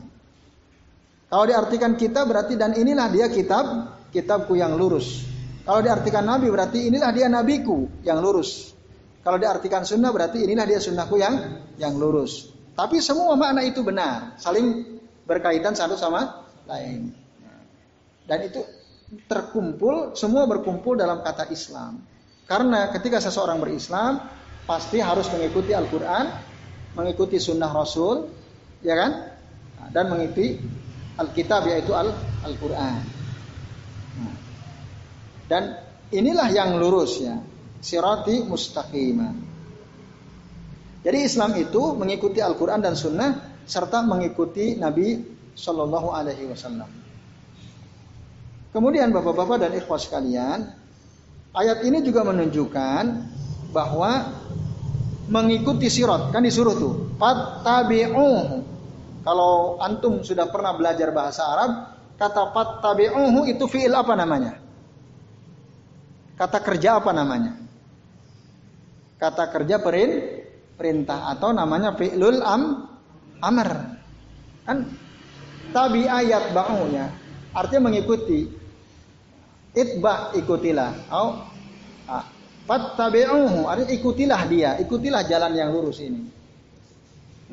[1.30, 5.26] Kalau diartikan kita berarti dan inilah dia kitab kitabku yang lurus.
[5.66, 8.74] Kalau diartikan nabi berarti inilah dia nabiku yang lurus.
[9.22, 11.36] Kalau diartikan sunnah berarti inilah dia sunnahku yang
[11.78, 12.50] yang lurus.
[12.74, 17.12] Tapi semua makna itu benar, saling berkaitan satu sama lain.
[18.24, 18.64] Dan itu
[19.28, 22.00] terkumpul, semua berkumpul dalam kata Islam.
[22.48, 24.24] Karena ketika seseorang berislam,
[24.64, 26.26] pasti harus mengikuti Al-Quran,
[26.96, 28.32] mengikuti sunnah Rasul,
[28.82, 29.12] ya kan?
[29.92, 30.58] Dan mengikuti
[31.20, 33.19] Alkitab yaitu Al-Quran.
[35.50, 35.74] Dan
[36.14, 37.42] inilah yang lurus ya
[37.82, 39.34] sirati mustaqimah.
[41.00, 45.16] Jadi Islam itu mengikuti Al-Quran dan Sunnah serta mengikuti Nabi
[45.56, 46.92] Shallallahu Alaihi Wasallam.
[48.70, 50.70] Kemudian bapak-bapak dan ikhwas sekalian,
[51.58, 53.04] ayat ini juga menunjukkan
[53.74, 54.30] bahwa
[55.30, 58.68] mengikuti sirat kan disuruh tuh fattabi'uhu.
[59.26, 61.72] Kalau antum sudah pernah belajar bahasa Arab,
[62.20, 64.69] kata fattabi'uhu itu fiil apa namanya?
[66.40, 67.70] Kata kerja apa namanya?
[69.20, 70.42] kata kerja perin,
[70.80, 72.88] perintah atau namanya fi'lul am
[73.44, 74.00] amr.
[74.64, 74.88] Kan
[75.76, 77.12] tabi ayat ba'unya
[77.52, 78.58] artinya mengikuti.
[79.70, 81.14] Itba ikutilah.
[81.14, 81.46] Oh,
[82.66, 86.26] fattabi'uhu artinya ikutilah dia, ikutilah jalan yang lurus ini.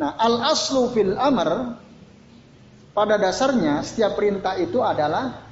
[0.00, 1.76] Nah, al aslu fil amr
[2.96, 5.44] pada dasarnya setiap perintah itu adalah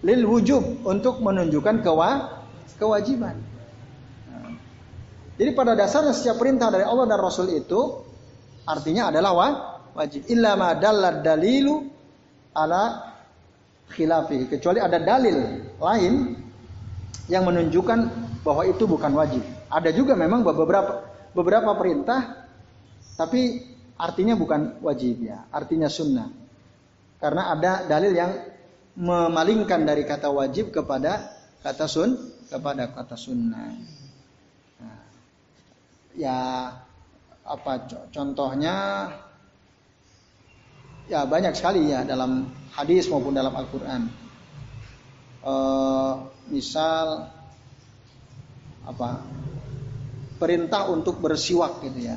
[0.00, 2.39] lil wujub untuk menunjukkan kewa,
[2.76, 3.38] kewajiban.
[5.40, 8.04] Jadi pada dasarnya setiap perintah dari Allah dan Rasul itu
[8.68, 9.32] artinya adalah
[9.96, 10.28] wajib.
[10.28, 11.88] Illa ma dalilu
[12.52, 13.16] ala
[13.88, 14.52] khilafi.
[14.52, 16.14] Kecuali ada dalil lain
[17.32, 17.98] yang menunjukkan
[18.44, 19.40] bahwa itu bukan wajib.
[19.72, 22.50] Ada juga memang beberapa beberapa perintah
[23.16, 23.64] tapi
[23.96, 26.28] artinya bukan wajib ya, artinya sunnah.
[27.16, 28.32] Karena ada dalil yang
[28.96, 32.16] memalingkan dari kata wajib kepada kata sun
[32.48, 33.76] kepada kata sunnah
[36.16, 36.70] ya
[37.46, 37.72] apa
[38.12, 39.08] contohnya
[41.10, 44.06] ya banyak sekali ya dalam hadis maupun dalam Al-Qur'an.
[45.42, 45.54] E,
[46.54, 47.26] misal
[48.86, 49.10] apa?
[50.38, 52.16] Perintah untuk bersiwak gitu ya.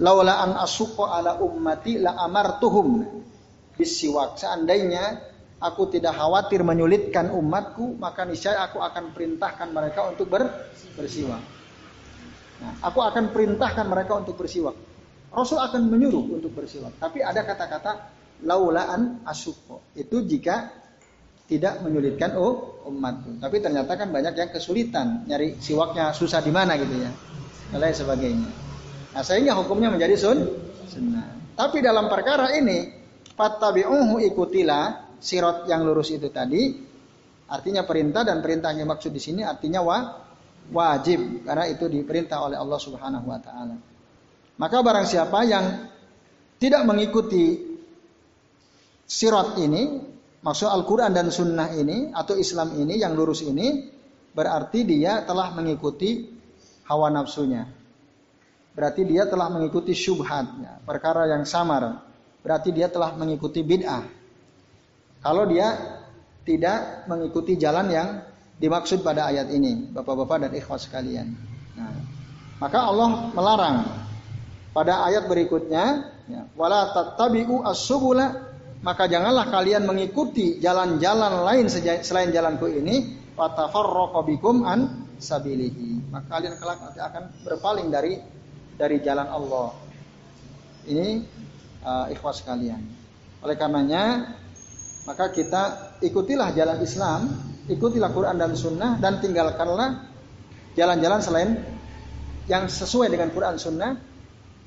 [0.00, 3.04] Laula an asuqa ala ummati la amartuhum
[3.76, 4.40] bisiwak.
[4.40, 5.31] Seandainya
[5.62, 10.42] aku tidak khawatir menyulitkan umatku, maka niscaya aku akan perintahkan mereka untuk ber,
[10.98, 11.42] bersiwak.
[12.62, 14.74] Nah, aku akan perintahkan mereka untuk bersiwak.
[15.32, 16.98] Rasul akan menyuruh untuk bersiwak.
[17.00, 17.92] Tapi ada kata-kata
[18.44, 19.94] laulaan asuko.
[19.96, 20.68] Itu jika
[21.48, 23.40] tidak menyulitkan oh umatku.
[23.40, 27.10] Tapi ternyata kan banyak yang kesulitan nyari siwaknya susah di mana gitu ya.
[27.72, 28.50] Dan lain sebagainya.
[29.16, 30.38] Nah, sehingga hukumnya menjadi sun
[30.86, 31.56] sunnah.
[31.56, 32.92] Tapi dalam perkara ini
[33.32, 36.74] fattabi'uhu ikutilah sirot yang lurus itu tadi
[37.46, 39.98] artinya perintah dan perintah yang maksud di sini artinya wa
[40.70, 43.76] wajib karena itu diperintah oleh Allah Subhanahu wa taala.
[44.58, 45.64] Maka barang siapa yang
[46.62, 47.58] tidak mengikuti
[49.02, 49.98] sirat ini,
[50.44, 53.90] maksud Al-Qur'an dan sunnah ini atau Islam ini yang lurus ini
[54.30, 56.30] berarti dia telah mengikuti
[56.86, 57.66] hawa nafsunya.
[58.72, 62.08] Berarti dia telah mengikuti syubhatnya, perkara yang samar.
[62.40, 64.21] Berarti dia telah mengikuti bid'ah.
[65.22, 65.98] Kalau dia
[66.42, 68.08] tidak mengikuti jalan yang
[68.58, 71.34] dimaksud pada ayat ini, Bapak-bapak dan ikhwas sekalian.
[71.78, 71.94] Nah,
[72.58, 73.76] maka Allah melarang
[74.74, 81.70] pada ayat berikutnya, ya, wala tattabi'u as-subula maka janganlah kalian mengikuti jalan-jalan lain
[82.02, 86.10] selain jalanku ini, fatafarraqu an sabilihi.
[86.10, 88.18] Maka kalian kelak nanti akan berpaling dari
[88.74, 89.70] dari jalan Allah.
[90.82, 91.22] Ini
[91.86, 92.82] uh, ikhwas sekalian.
[93.46, 94.34] Oleh karenanya,
[95.02, 97.20] maka kita ikutilah jalan Islam
[97.70, 100.10] ikutilah Quran dan Sunnah dan tinggalkanlah
[100.74, 101.50] jalan-jalan selain
[102.50, 103.94] yang sesuai dengan Quran Sunnah,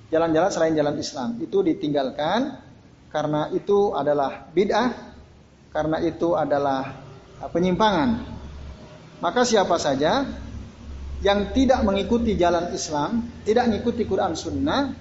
[0.08, 2.63] jalan-jalan selain jalan Islam itu ditinggalkan
[3.12, 4.91] karena itu adalah bid'ah,
[5.71, 6.95] karena itu adalah
[7.52, 8.10] penyimpangan.
[9.19, 10.24] Maka siapa saja
[11.24, 14.91] yang tidak mengikuti jalan Islam, tidak mengikuti Quran Sunnah,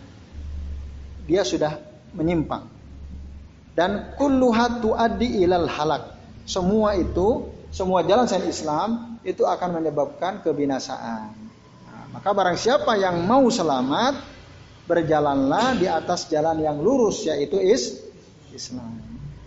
[1.27, 1.79] dia sudah
[2.15, 2.74] menyimpang.
[3.75, 6.15] Dan kulluhat tuaddi ilal halak.
[6.47, 8.89] Semua itu, semua jalan selain Islam
[9.27, 11.35] itu akan menyebabkan kebinasaan.
[11.91, 14.15] Nah, maka barang siapa yang mau selamat,
[14.85, 18.05] berjalanlah di atas jalan yang lurus yaitu is
[18.53, 19.01] Islam.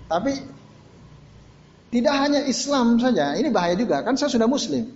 [0.09, 0.33] Tapi
[1.93, 4.91] tidak hanya Islam saja, ini bahaya juga kan saya sudah muslim.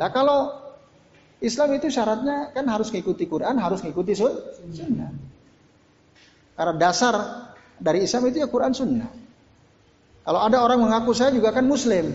[0.00, 0.56] Nah kalau
[1.44, 5.12] Islam itu syaratnya kan harus mengikuti Quran, harus mengikuti sunnah.
[6.56, 7.14] Karena dasar
[7.80, 9.10] dari Islam itu ya Quran sunnah.
[10.20, 12.12] Kalau ada orang mengaku saya juga kan muslim.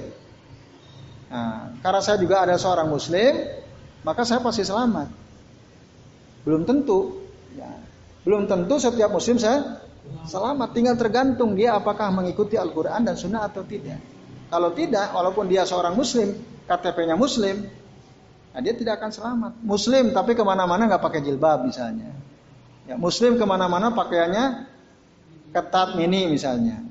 [1.27, 3.33] Nah, karena saya juga ada seorang muslim,
[4.05, 5.09] maka saya pasti selamat.
[6.45, 7.25] Belum tentu.
[7.57, 7.67] Ya.
[8.23, 9.81] Belum tentu setiap muslim saya
[10.29, 10.71] selamat.
[10.71, 13.97] Tinggal tergantung dia apakah mengikuti Al-Quran dan sunnah atau tidak.
[14.53, 16.37] Kalau tidak, walaupun dia seorang muslim,
[16.69, 17.65] KTP-nya muslim,
[18.55, 19.51] Nah, dia tidak akan selamat.
[19.67, 22.07] Muslim tapi ke mana-mana nggak pakai jilbab misalnya.
[22.87, 24.63] Ya, Muslim ke mana-mana pakaiannya
[25.55, 26.83] ketat mini misalnya.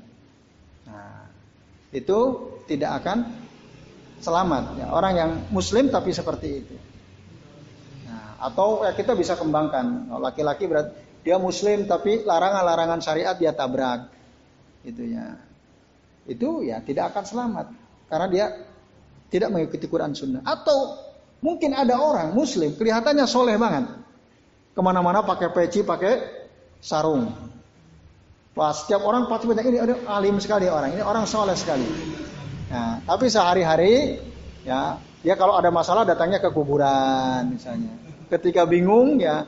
[0.89, 1.29] Nah,
[1.93, 2.19] itu
[2.65, 3.29] tidak akan
[4.17, 4.81] selamat.
[4.81, 6.75] Ya, orang yang Muslim tapi seperti itu.
[8.09, 10.09] Nah, atau ya kita bisa kembangkan.
[10.17, 14.09] Laki-laki berat dia Muslim tapi larangan-larangan syariat dia tabrak,
[14.81, 15.37] gitu ya.
[16.25, 17.65] Itu ya tidak akan selamat
[18.09, 18.45] karena dia
[19.29, 20.41] tidak mengikuti Quran Sunnah.
[20.41, 21.05] Atau
[21.45, 23.85] Mungkin ada orang muslim kelihatannya soleh banget.
[24.73, 26.25] Ke mana-mana pakai peci, pakai
[26.81, 27.29] sarung.
[28.55, 30.95] Wah setiap orang pasti banyak ini ada alim sekali orang.
[30.95, 31.83] Ini orang soleh sekali.
[32.71, 34.17] Nah, tapi sehari-hari
[34.63, 37.91] ya dia kalau ada masalah datangnya ke kuburan misalnya.
[38.31, 39.43] Ketika bingung ya,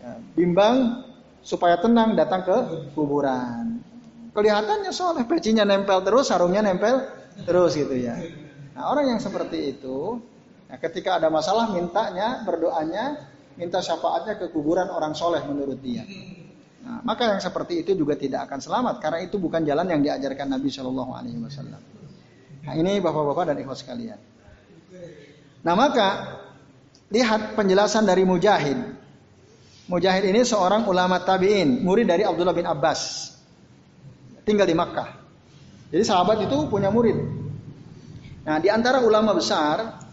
[0.00, 1.04] ya bimbang
[1.44, 2.56] supaya tenang datang ke
[2.96, 3.84] kuburan.
[4.32, 7.04] Kelihatannya soleh, pecinya nempel terus, sarungnya nempel
[7.44, 8.16] terus gitu ya.
[8.76, 10.20] Nah orang yang seperti itu
[10.66, 13.22] Nah, ketika ada masalah mintanya, berdoanya,
[13.54, 16.02] minta syafaatnya ke kuburan orang soleh menurut dia.
[16.86, 20.54] Nah, maka yang seperti itu juga tidak akan selamat karena itu bukan jalan yang diajarkan
[20.54, 21.82] Nabi Shallallahu Alaihi Wasallam.
[22.62, 24.18] Nah, ini bapak-bapak dan ikhwas sekalian.
[25.66, 26.38] Nah, maka
[27.10, 28.78] lihat penjelasan dari Mujahid.
[29.90, 33.34] Mujahid ini seorang ulama tabiin, murid dari Abdullah bin Abbas.
[34.46, 35.10] Tinggal di Makkah.
[35.90, 37.18] Jadi sahabat itu punya murid.
[38.46, 40.06] Nah, di antara ulama besar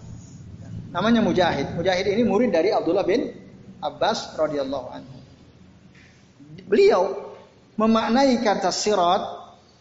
[0.89, 1.77] namanya Mujahid.
[1.77, 3.29] Mujahid ini murid dari Abdullah bin
[3.77, 5.12] Abbas radhiyallahu anhu.
[6.61, 7.33] Beliau
[7.79, 9.23] memaknai kata sirat,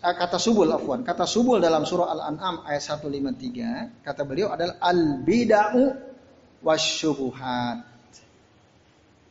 [0.00, 5.92] eh, kata subul afwan, kata subul dalam surah Al-An'am ayat 153, kata beliau adalah al-bid'u
[6.64, 7.84] wasyubuhat.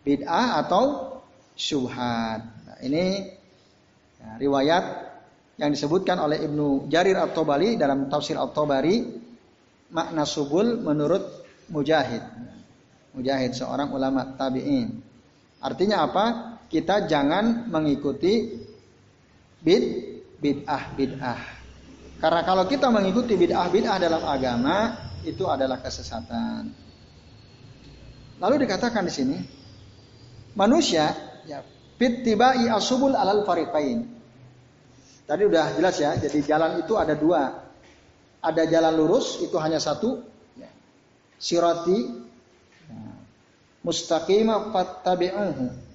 [0.01, 1.17] Bid'ah atau
[1.53, 2.41] syubhat.
[2.41, 3.37] Nah, ini
[4.17, 4.85] ya, riwayat
[5.61, 9.05] yang disebutkan oleh Ibnu Jarir At-Tabari dalam tafsir At-Tabari
[9.93, 11.21] makna subul menurut
[11.69, 12.25] Mujahid.
[13.13, 14.89] Mujahid seorang ulama tabi'in.
[15.61, 16.50] Artinya apa?
[16.71, 18.47] Kita jangan mengikuti
[19.59, 19.83] bid
[20.39, 21.41] bid'ah bid'ah.
[22.23, 24.95] Karena kalau kita mengikuti bid'ah bid'ah dalam agama
[25.27, 26.71] itu adalah kesesatan.
[28.39, 29.37] Lalu dikatakan di sini
[30.57, 31.11] manusia
[31.45, 31.61] ya
[31.99, 34.07] tibai asubul alal fariqain.
[35.29, 37.71] Tadi udah jelas ya, jadi jalan itu ada dua.
[38.41, 40.25] Ada jalan lurus itu hanya satu,
[41.37, 42.09] sirati
[43.85, 45.90] mustaqimah fattabi'uhu.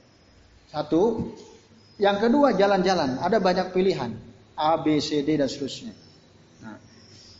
[0.70, 1.32] Satu.
[1.96, 4.12] Yang kedua jalan-jalan, ada banyak pilihan.
[4.56, 5.92] A, B, C, D dan seterusnya.
[6.60, 6.76] Nah,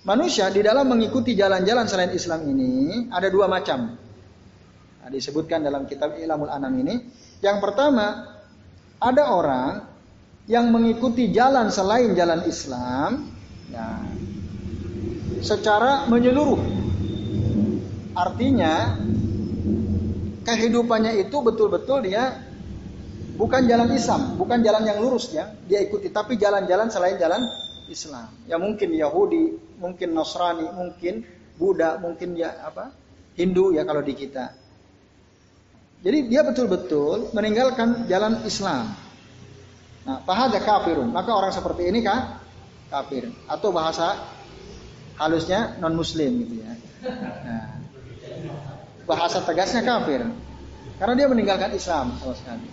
[0.08, 3.96] manusia di dalam mengikuti jalan-jalan selain Islam ini ada dua macam.
[5.00, 7.04] Nah, disebutkan dalam kitab Ilamul Anam ini.
[7.44, 8.36] Yang pertama,
[8.96, 9.84] ada orang
[10.48, 13.28] yang mengikuti jalan selain jalan Islam,
[13.68, 14.00] ya,
[15.44, 16.76] secara menyeluruh
[18.16, 18.96] Artinya
[20.48, 22.32] kehidupannya itu betul-betul dia
[23.36, 27.44] bukan jalan Islam, bukan jalan yang lurus ya, dia ikuti, tapi jalan-jalan selain jalan
[27.86, 28.32] Islam.
[28.50, 31.22] Ya mungkin Yahudi, mungkin Nasrani, mungkin
[31.56, 32.92] Buddha, mungkin ya apa
[33.36, 34.52] Hindu ya kalau di kita.
[36.04, 38.92] Jadi dia betul-betul meninggalkan jalan Islam.
[40.06, 41.10] Nah, pahada kafirun.
[41.10, 42.38] Maka orang seperti ini kan
[42.92, 44.14] kafir atau bahasa
[45.18, 46.72] halusnya non muslim gitu ya.
[47.42, 47.66] Nah,
[49.08, 50.22] bahasa tegasnya kafir.
[50.96, 52.68] Karena dia meninggalkan Islam sama sekali.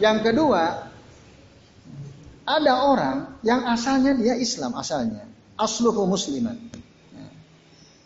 [0.00, 0.88] Yang kedua,
[2.48, 5.28] ada orang yang asalnya dia Islam asalnya,
[5.60, 6.56] asluhu musliman.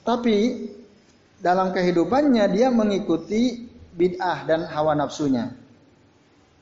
[0.07, 0.37] Tapi
[1.43, 3.67] dalam kehidupannya dia mengikuti
[3.97, 5.51] bid'ah dan hawa nafsunya.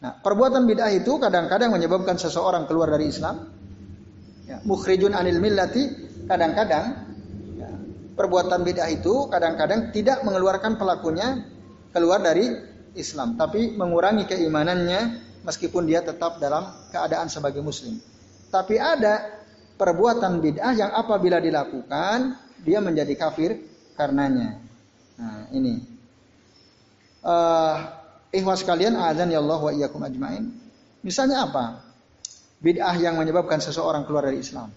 [0.00, 3.48] Nah, perbuatan bid'ah itu kadang-kadang menyebabkan seseorang keluar dari Islam.
[4.44, 5.88] Ya, mukhrijun anil millati
[6.28, 6.84] kadang-kadang
[7.56, 7.68] ya,
[8.12, 11.48] perbuatan bid'ah itu kadang-kadang tidak mengeluarkan pelakunya
[11.96, 12.52] keluar dari
[12.94, 18.00] Islam, tapi mengurangi keimanannya meskipun dia tetap dalam keadaan sebagai muslim.
[18.48, 23.60] Tapi ada perbuatan bid'ah yang apabila dilakukan dia menjadi kafir
[23.98, 24.58] karenanya.
[25.20, 25.84] Nah, ini.
[27.24, 27.76] Uh,
[28.32, 30.48] ikhwas kalian azan ya Allah wa iyyakum ajmain.
[31.04, 31.84] Misalnya apa?
[32.64, 34.72] Bid'ah yang menyebabkan seseorang keluar dari Islam.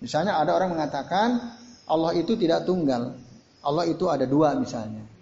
[0.00, 1.56] Misalnya ada orang mengatakan
[1.88, 3.16] Allah itu tidak tunggal.
[3.60, 5.15] Allah itu ada dua misalnya.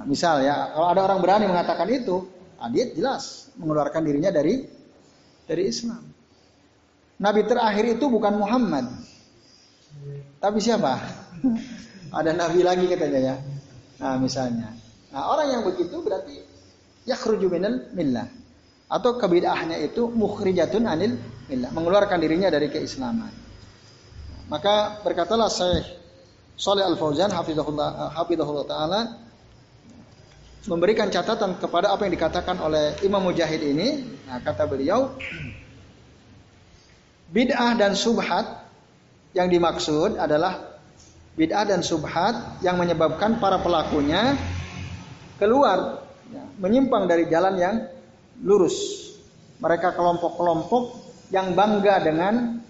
[0.00, 2.24] Nah, misal ya, kalau ada orang berani mengatakan itu,
[2.56, 4.64] nah jelas mengeluarkan dirinya dari
[5.44, 6.00] dari Islam.
[7.20, 8.88] Nabi terakhir itu bukan Muhammad.
[10.40, 10.96] Tapi siapa?
[12.16, 13.36] Ada nabi lagi katanya ya.
[14.00, 14.72] Nah, misalnya.
[15.12, 16.40] Nah, orang yang begitu berarti
[17.04, 18.24] yakhruju minal millah.
[18.88, 21.20] Atau kebid'ahnya itu mukhrijatun anil
[21.52, 23.30] millah, mengeluarkan dirinya dari keislaman.
[24.48, 25.86] Maka berkatalah Syekh
[26.56, 29.00] Saleh Al-Fauzan hafizahullah hafizahullah taala
[30.68, 34.04] memberikan catatan kepada apa yang dikatakan oleh Imam Mujahid ini.
[34.28, 35.16] Nah, kata beliau,
[37.32, 38.68] bid'ah dan subhat
[39.32, 40.80] yang dimaksud adalah
[41.38, 44.36] bid'ah dan subhat yang menyebabkan para pelakunya
[45.40, 47.76] keluar ya, menyimpang dari jalan yang
[48.44, 49.08] lurus.
[49.60, 51.00] Mereka kelompok-kelompok
[51.32, 52.60] yang bangga dengan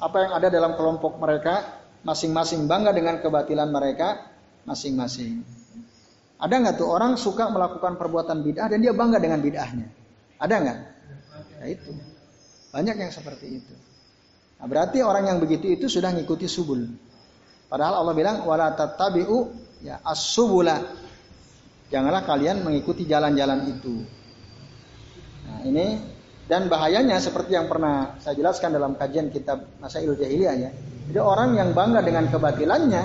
[0.00, 4.30] apa yang ada dalam kelompok mereka, masing-masing bangga dengan kebatilan mereka
[4.64, 5.42] masing-masing.
[6.40, 9.86] Ada nggak tuh orang suka melakukan perbuatan bid'ah dan dia bangga dengan bid'ahnya?
[10.40, 10.78] Ada nggak?
[11.60, 11.92] Ya itu.
[12.72, 13.74] Banyak yang seperti itu.
[14.56, 16.80] Nah, berarti orang yang begitu itu sudah ngikuti subul.
[17.68, 19.52] Padahal Allah bilang wala tattabi'u
[19.84, 20.80] ya as-subula.
[21.92, 24.00] Janganlah kalian mengikuti jalan-jalan itu.
[25.44, 26.00] Nah, ini
[26.48, 30.70] dan bahayanya seperti yang pernah saya jelaskan dalam kajian kitab Masail Jahiliyah ya.
[31.10, 33.04] Jadi orang yang bangga dengan kebatilannya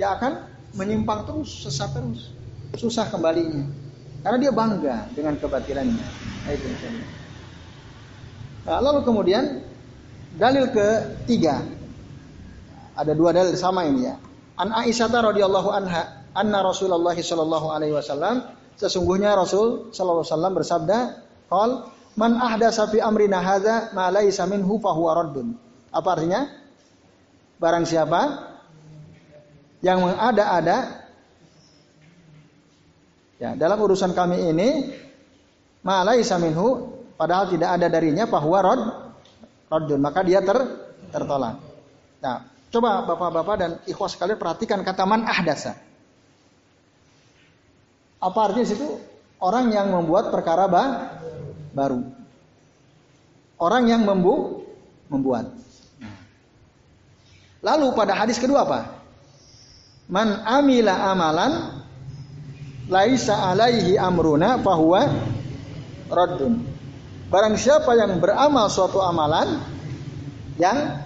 [0.00, 2.30] ya akan menyimpang terus, sesat terus.
[2.78, 3.66] Susah kembalinya.
[4.20, 6.06] Karena dia bangga dengan kebatilannya.
[6.46, 6.66] Nah, itu
[8.60, 9.64] Nah, lalu kemudian
[10.36, 11.58] Dalil ketiga.
[12.94, 14.14] Ada dua dalil sama ini ya.
[14.60, 18.44] An Aisyah radhiyallahu anha anna Rasulullah sallallahu alaihi wasallam
[18.76, 20.98] sesungguhnya Rasul sallallahu alaihi wasallam bersabda,
[21.48, 21.70] "Qal
[22.14, 25.56] man ahdasa fi amrina hadza ma laisa minhu fa huwa raddun."
[25.90, 26.46] Apa artinya?
[27.58, 28.49] Barang siapa
[29.80, 31.08] yang mengada-ada
[33.40, 34.68] ya dalam urusan kami ini
[35.80, 39.10] ma laisa minhu padahal tidak ada darinya fa huwa radd
[39.70, 40.02] Raddun.
[40.02, 40.58] Maka dia ter,
[41.14, 41.62] tertolak.
[42.18, 42.42] Nah,
[42.74, 45.78] coba bapak-bapak dan ikhwas sekalian perhatikan kata man ahdasa.
[48.20, 48.98] Apa artinya situ?
[49.40, 51.16] Orang yang membuat perkara bah,
[51.72, 52.04] baru.
[53.56, 54.66] Orang yang membu,
[55.08, 55.54] membuat.
[57.64, 58.99] Lalu pada hadis kedua apa?
[60.10, 61.52] Man amila amalan
[62.90, 65.06] laisa alaihi amruna fahuwa
[66.10, 66.66] raddun.
[67.30, 69.62] Barang siapa yang beramal suatu amalan
[70.58, 70.98] yang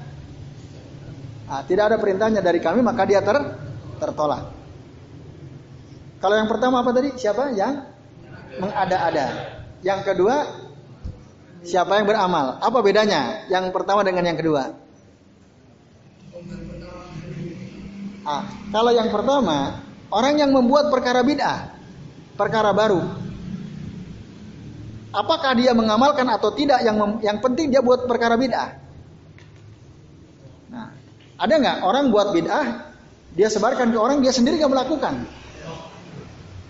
[1.44, 3.36] nah, tidak ada perintahnya dari kami maka dia ter,
[4.00, 4.48] tertolak.
[6.24, 7.12] Kalau yang pertama apa tadi?
[7.20, 7.84] Siapa yang
[8.56, 9.52] mengada-ada?
[9.84, 10.48] Yang kedua
[11.60, 12.56] siapa yang beramal?
[12.64, 14.83] Apa bedanya yang pertama dengan yang kedua?
[18.24, 21.76] Ah, kalau yang pertama orang yang membuat perkara bid'ah,
[22.40, 23.24] perkara baru,
[25.14, 28.70] Apakah dia mengamalkan atau tidak yang yang penting dia buat perkara bid'ah.
[30.74, 30.90] Nah,
[31.38, 32.90] ada nggak orang buat bid'ah
[33.38, 35.22] dia sebarkan ke orang dia sendiri nggak melakukan.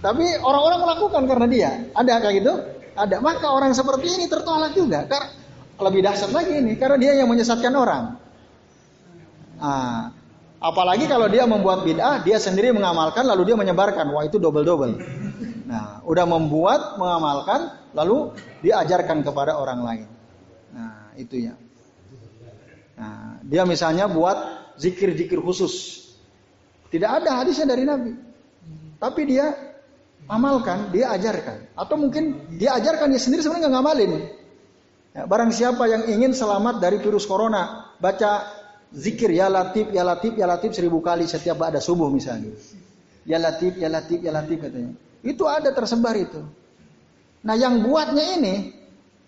[0.05, 1.71] Tapi orang-orang melakukan karena dia.
[1.97, 2.53] Ada kayak gitu?
[2.93, 3.17] Ada.
[3.25, 5.09] Maka orang seperti ini tertolak juga.
[5.09, 5.33] Karena
[5.81, 8.21] lebih dahsyat lagi ini karena dia yang menyesatkan orang.
[9.57, 10.13] Nah,
[10.65, 14.09] apalagi kalau dia membuat bid'ah, dia sendiri mengamalkan lalu dia menyebarkan.
[14.09, 14.97] Wah, itu double-double.
[15.69, 18.33] Nah, udah membuat, mengamalkan, lalu
[18.65, 20.07] diajarkan kepada orang lain.
[20.73, 21.55] Nah, itu ya.
[22.97, 24.37] Nah, dia misalnya buat
[24.81, 26.07] zikir-zikir khusus.
[26.89, 28.13] Tidak ada hadisnya dari Nabi.
[29.03, 29.51] Tapi dia
[30.31, 31.75] amalkan, dia ajarkan.
[31.75, 34.13] Atau mungkin dia ajarkan dia sendiri sebenarnya nggak ngamalin.
[35.15, 38.54] Ya, barang siapa yang ingin selamat dari virus corona, baca
[38.95, 42.55] zikir ya latif, ya latif, ya latif seribu kali setiap ada subuh misalnya.
[43.27, 44.95] Ya latif, ya latif, ya latif katanya.
[45.27, 46.41] Itu ada tersebar itu.
[47.45, 48.55] Nah yang buatnya ini,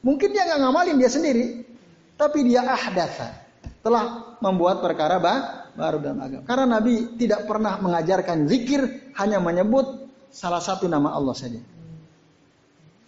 [0.01, 1.67] mungkin dia nggak ngamalin dia sendiri,
[2.15, 3.45] tapi dia ahdatha.
[3.83, 6.43] Telah membuat perkara bah, baru dalam agama.
[6.47, 11.61] Karena Nabi tidak pernah mengajarkan zikir, hanya menyebut salah satu nama Allah saja.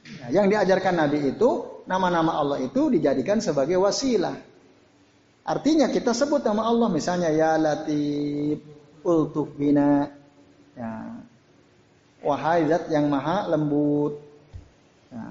[0.09, 4.47] Nah, yang diajarkan Nabi itu, nama-nama Allah itu dijadikan sebagai wasilah.
[5.49, 8.61] Artinya kita sebut nama Allah misalnya ya Latif,
[9.01, 10.12] Ultuf bina.
[10.76, 11.24] Ya.
[12.20, 14.20] Wahai zat yang maha lembut.
[15.09, 15.24] Ya.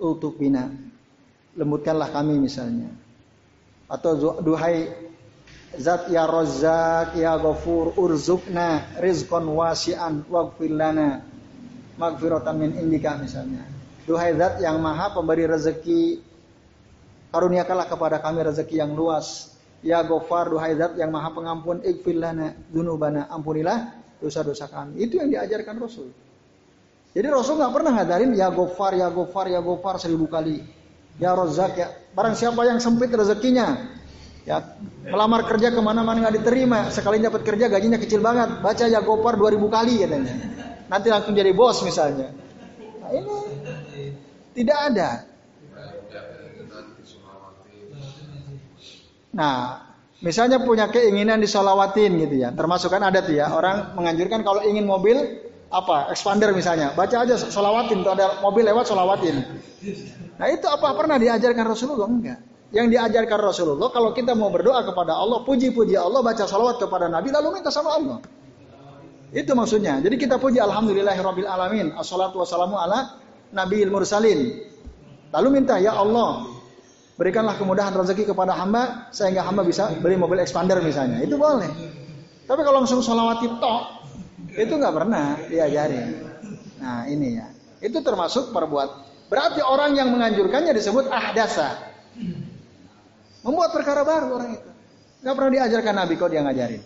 [0.00, 0.72] Ultuf bina.
[1.52, 2.88] Lembutkanlah kami misalnya.
[3.92, 4.88] Atau duhai
[5.76, 11.20] zat ya Razzaq ya Ghafur urzukna rizqan wasi'an waghfir lana
[12.80, 13.68] indika misalnya.
[14.08, 16.29] Duhai zat yang maha pemberi rezeki
[17.30, 19.54] Karuniakanlah kepada kami rezeki yang luas.
[19.80, 25.00] Ya Gofar, duhai zat yang maha pengampun, ikfir lana dunubana, ampunilah dosa-dosa kami.
[25.00, 26.12] Itu yang diajarkan Rasul.
[27.16, 30.60] Jadi Rasul nggak pernah ngadarin ya Gofar, ya Gofar, ya Gofar seribu kali.
[31.16, 33.92] Ya Rozak, ya barang siapa yang sempit rezekinya,
[34.48, 39.00] ya melamar kerja ke mana-mana nggak diterima, sekali dapat kerja gajinya kecil banget, baca ya
[39.04, 40.34] Gofar dua ribu kali katanya.
[40.88, 42.32] Nanti langsung jadi bos misalnya.
[43.00, 43.36] Nah, ini
[44.56, 45.29] tidak ada.
[49.30, 49.86] Nah,
[50.20, 52.50] misalnya punya keinginan disolawatin gitu ya.
[52.50, 55.16] Termasuk kan ada tuh ya, orang menganjurkan kalau ingin mobil
[55.70, 59.38] apa expander misalnya, baca aja solawatin tuh ada mobil lewat solawatin.
[60.34, 62.38] Nah itu apa pernah diajarkan Rasulullah enggak?
[62.70, 67.34] Yang diajarkan Rasulullah kalau kita mau berdoa kepada Allah, puji-puji Allah, baca salawat kepada Nabi,
[67.34, 68.18] lalu minta sama Allah.
[69.30, 70.02] Itu maksudnya.
[70.02, 71.94] Jadi kita puji Alhamdulillahirabbil alamin.
[71.94, 73.18] Assalatu wassalamu ala
[73.54, 74.70] nabiyil mursalin.
[75.30, 76.46] Lalu minta ya Allah,
[77.20, 81.20] berikanlah kemudahan rezeki kepada hamba sehingga hamba bisa beli mobil expander misalnya.
[81.20, 81.68] Itu boleh.
[82.48, 83.82] Tapi kalau langsung sholawati tok,
[84.56, 86.00] itu nggak pernah diajari.
[86.80, 87.46] Nah ini ya.
[87.84, 89.12] Itu termasuk perbuat.
[89.28, 91.76] Berarti orang yang menganjurkannya disebut ahdasa.
[93.44, 94.70] Membuat perkara baru orang itu.
[95.20, 96.82] Nggak pernah diajarkan Nabi kok dia ngajarin.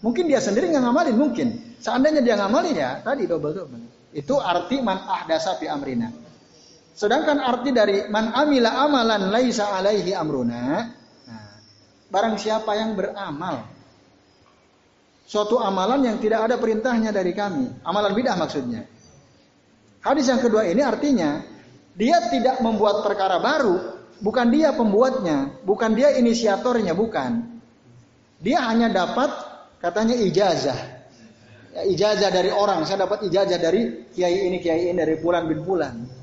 [0.00, 1.48] Mungkin dia sendiri nggak ngamalin, mungkin.
[1.80, 4.12] Seandainya dia ngamalin ya, tadi double-double.
[4.16, 6.08] Itu arti man ahdasa fi amrina.
[6.96, 10.88] Sedangkan arti dari man amila amalan laisa alaihi amruna.
[11.28, 11.60] Nah,
[12.08, 13.68] barang siapa yang beramal
[15.28, 18.88] suatu amalan yang tidak ada perintahnya dari kami, amalan bidah maksudnya.
[20.00, 21.44] Hadis yang kedua ini artinya
[21.92, 27.60] dia tidak membuat perkara baru, bukan dia pembuatnya, bukan dia inisiatornya, bukan.
[28.40, 29.28] Dia hanya dapat
[29.84, 30.80] katanya ijazah.
[31.76, 35.60] Ya, ijazah dari orang, saya dapat ijazah dari kiai ini, kiai ini, dari bulan bin
[35.60, 36.16] bulan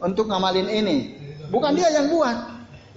[0.00, 0.96] untuk ngamalin ini.
[1.48, 2.56] Bukan dia yang buat.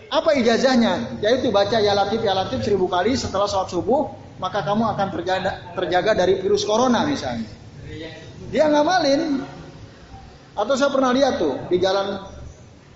[0.10, 1.22] Apa ijazahnya?
[1.22, 4.10] Yaitu baca ya latif ya latif seribu kali setelah sholat subuh,
[4.42, 7.46] maka kamu akan terjaga, terjaga dari virus corona misalnya.
[8.50, 9.46] Dia ngamalin.
[10.58, 12.26] Atau saya pernah lihat tuh di jalan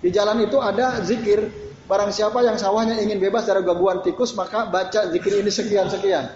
[0.04, 1.48] di jalan itu ada zikir
[1.88, 6.28] barang siapa yang sawahnya ingin bebas dari gangguan tikus maka baca zikir ini sekian sekian.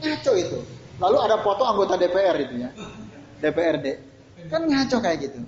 [0.00, 0.58] Ngaco itu.
[1.00, 2.70] Lalu ada foto anggota DPR itu ya.
[3.42, 3.86] DPRD.
[4.48, 5.40] Kan ngaco kayak gitu.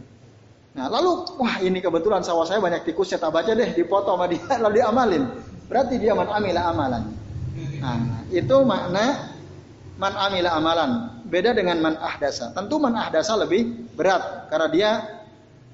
[0.72, 4.24] Nah, lalu wah ini kebetulan sawah saya banyak tikus, saya tak baca deh, dipoto sama
[4.24, 5.24] dia, lalu diamalin.
[5.68, 7.04] Berarti dia man amila amalan.
[7.80, 9.36] Nah, itu makna
[10.00, 10.90] man amila amalan.
[11.28, 12.56] Beda dengan man ahdasa.
[12.56, 14.90] Tentu man ahdasa lebih berat karena dia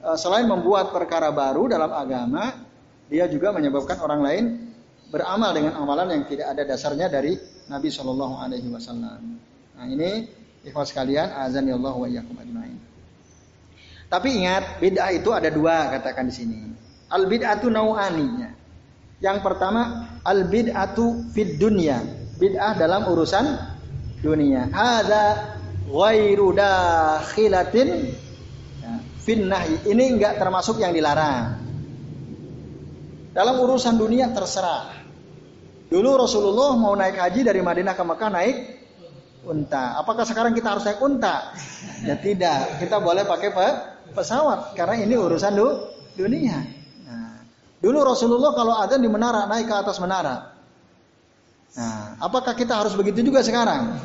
[0.03, 2.55] eh, selain membuat perkara baru dalam agama,
[3.07, 4.45] dia juga menyebabkan orang lain
[5.09, 7.39] beramal dengan amalan yang tidak ada dasarnya dari
[7.71, 9.21] Nabi Shallallahu Alaihi Wasallam.
[9.79, 10.27] Nah ini
[10.67, 12.88] ikhwas sekalian, azan ya Allah wa iyyakum ajmain.
[14.09, 16.59] Tapi ingat, bid'ah itu ada dua katakan di sini.
[17.13, 18.57] Al bid'atu nau'aninya.
[19.21, 22.01] Yang pertama, al bid'atu fid dunya.
[22.41, 23.45] Bid'ah dalam urusan
[24.25, 24.73] dunia.
[24.73, 25.25] Ada
[25.89, 27.89] ghairu dakhilatin
[28.81, 29.85] ya, finnahi.
[29.93, 31.61] Ini enggak termasuk yang dilarang.
[33.37, 34.97] Dalam urusan dunia terserah.
[35.89, 38.57] Dulu Rasulullah mau naik haji dari Madinah ke Mekah naik
[39.49, 39.97] unta.
[39.97, 41.57] Apakah sekarang kita harus naik unta?
[42.05, 42.77] Ya tidak.
[42.77, 43.51] Kita boleh pakai
[44.13, 45.69] pesawat karena ini urusan du,
[46.17, 46.59] dunia.
[47.07, 47.43] Nah,
[47.81, 50.57] dulu Rasulullah kalau ada di menara naik ke atas menara.
[51.79, 53.99] Nah, apakah kita harus begitu juga sekarang?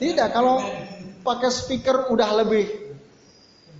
[0.00, 0.28] Tidak.
[0.32, 0.62] Kalau
[1.20, 2.64] pakai speaker udah lebih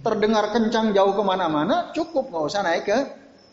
[0.01, 2.99] terdengar kencang jauh ke mana-mana, cukup nggak usah naik ke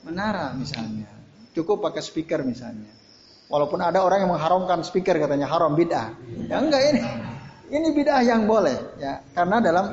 [0.04, 1.08] menara misalnya.
[1.56, 2.92] Cukup pakai speaker misalnya.
[3.48, 6.12] Walaupun ada orang yang mengharamkan speaker katanya haram bid'ah.
[6.52, 7.02] Ya enggak ini.
[7.68, 9.86] Ini bid'ah yang boleh ya karena dalam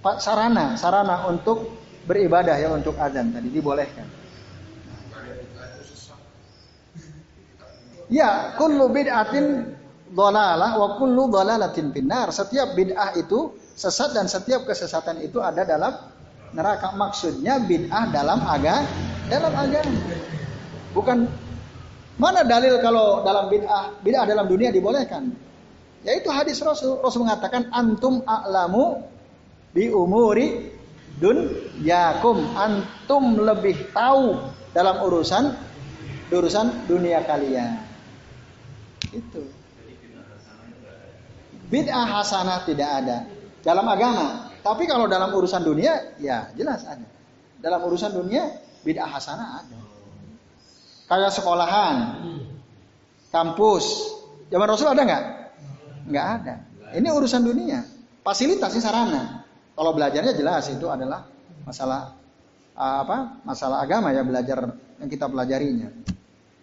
[0.00, 1.76] sarana, sarana untuk
[2.08, 4.08] beribadah ya untuk azan tadi dibolehkan.
[8.10, 9.70] Ya, kullu bid'atin
[10.10, 12.34] dhalalah wa kullu dhalalatin finnar.
[12.34, 15.94] Setiap bid'ah itu sesat dan setiap kesesatan itu ada dalam
[16.50, 16.90] neraka.
[16.98, 18.90] Maksudnya bid'ah dalam agama,
[19.30, 19.94] dalam agama.
[20.90, 21.30] Bukan
[22.18, 25.30] mana dalil kalau dalam bid'ah, bid'ah dalam dunia dibolehkan?
[26.02, 26.98] Yaitu hadis Rasul.
[26.98, 29.06] Rasul mengatakan antum a'lamu
[29.70, 30.70] bi umuri
[31.84, 34.40] yakum antum lebih tahu
[34.72, 35.52] dalam urusan
[36.30, 37.82] urusan dunia kalian.
[39.10, 39.42] Itu.
[41.70, 43.18] Bid'ah hasanah tidak ada
[43.62, 44.50] dalam agama.
[44.60, 47.06] Tapi kalau dalam urusan dunia, ya jelas ada.
[47.60, 49.78] Dalam urusan dunia, bid'ah hasanah ada.
[51.10, 51.96] Kayak sekolahan,
[53.34, 53.86] kampus.
[54.50, 55.24] Zaman Rasul ada nggak?
[56.10, 56.54] Nggak ada.
[56.94, 57.86] Ini urusan dunia.
[58.22, 59.39] Fasilitasnya sarana.
[59.80, 61.24] Kalau belajarnya jelas itu adalah
[61.64, 62.12] masalah
[62.76, 63.40] apa?
[63.48, 65.88] Masalah agama ya belajar yang kita pelajarinya.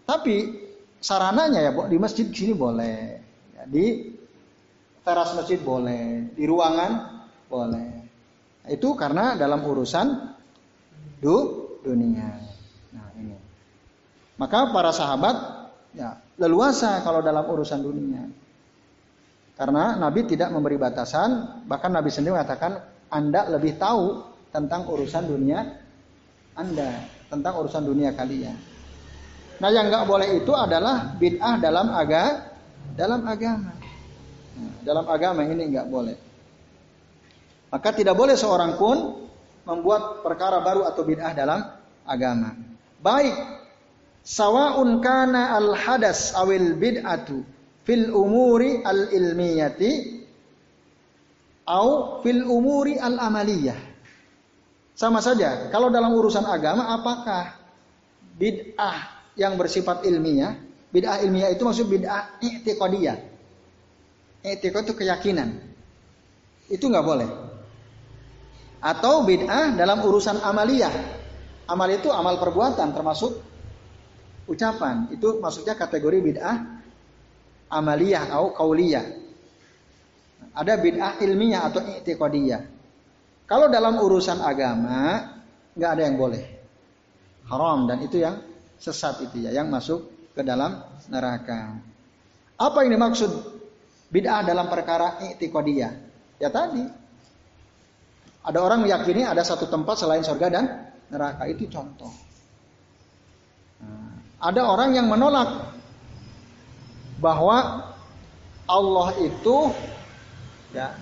[0.06, 0.54] Tapi
[1.02, 3.18] sarananya ya di masjid sini boleh,
[3.58, 4.14] ya, di
[5.02, 7.90] teras masjid boleh, di ruangan boleh.
[8.70, 10.38] Itu karena dalam urusan
[11.18, 11.38] du
[11.82, 12.38] dunia.
[12.94, 13.34] Nah ini.
[14.38, 15.36] Maka para sahabat
[15.98, 18.30] ya leluasa kalau dalam urusan dunia.
[19.58, 25.64] Karena Nabi tidak memberi batasan, bahkan Nabi sendiri mengatakan Anda lebih tahu tentang urusan dunia
[26.58, 28.58] Anda, tentang urusan dunia kalian.
[29.58, 32.54] Nah, yang nggak boleh itu adalah bid'ah dalam aga,
[32.98, 33.74] dalam agama.
[34.58, 36.18] Nah, dalam agama ini nggak boleh.
[37.70, 39.28] Maka tidak boleh seorang pun
[39.68, 41.62] membuat perkara baru atau bid'ah dalam
[42.08, 42.56] agama.
[42.98, 43.36] Baik
[44.24, 47.44] sawaun kana al hadas awil bid'atu
[47.84, 50.17] fil umuri al ilmiyati
[51.68, 53.76] au fil umuri al amaliyah.
[54.98, 57.54] Sama saja, kalau dalam urusan agama apakah
[58.40, 60.58] bid'ah yang bersifat ilmiah,
[60.90, 63.18] bid'ah ilmiah itu maksud bid'ah i'tiqadiyah.
[64.42, 65.54] I'tiqad itu keyakinan.
[66.72, 67.30] Itu nggak boleh.
[68.82, 70.94] Atau bid'ah dalam urusan amaliyah.
[71.68, 73.44] Amal itu amal perbuatan termasuk
[74.48, 75.12] ucapan.
[75.14, 76.58] Itu maksudnya kategori bid'ah
[77.70, 79.27] amaliyah atau kauliyah.
[80.58, 82.62] Ada bid'ah ilmiah atau i'tiqadiyah.
[83.46, 85.22] Kalau dalam urusan agama
[85.78, 86.44] nggak ada yang boleh.
[87.48, 88.42] Haram dan itu yang
[88.82, 90.82] sesat itu ya yang masuk ke dalam
[91.14, 91.78] neraka.
[92.58, 93.30] Apa yang dimaksud
[94.10, 95.94] bid'ah dalam perkara i'tiqadiyah?
[96.42, 96.82] Ya tadi
[98.48, 100.66] ada orang meyakini ada satu tempat selain surga dan
[101.12, 102.12] neraka itu contoh.
[103.84, 105.68] Nah, ada orang yang menolak
[107.20, 107.92] bahwa
[108.68, 109.72] Allah itu
[110.76, 110.98] ya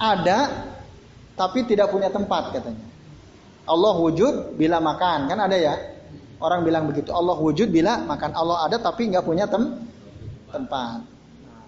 [0.00, 0.38] ada
[1.36, 2.88] tapi tidak punya tempat katanya.
[3.68, 5.74] Allah wujud bila makan kan ada ya
[6.40, 9.84] orang bilang begitu Allah wujud bila makan Allah ada tapi nggak punya tem
[10.50, 11.04] tempat.
[11.44, 11.64] Nah,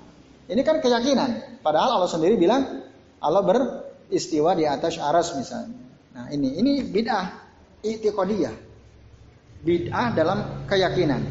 [0.48, 1.60] ini kan keyakinan.
[1.60, 2.84] Padahal Allah sendiri bilang
[3.22, 5.78] Allah beristiwa di atas aras misalnya.
[6.12, 7.26] Nah ini ini bid'ah
[7.84, 8.54] itiqadiyah.
[9.62, 11.22] Bid'ah dalam keyakinan.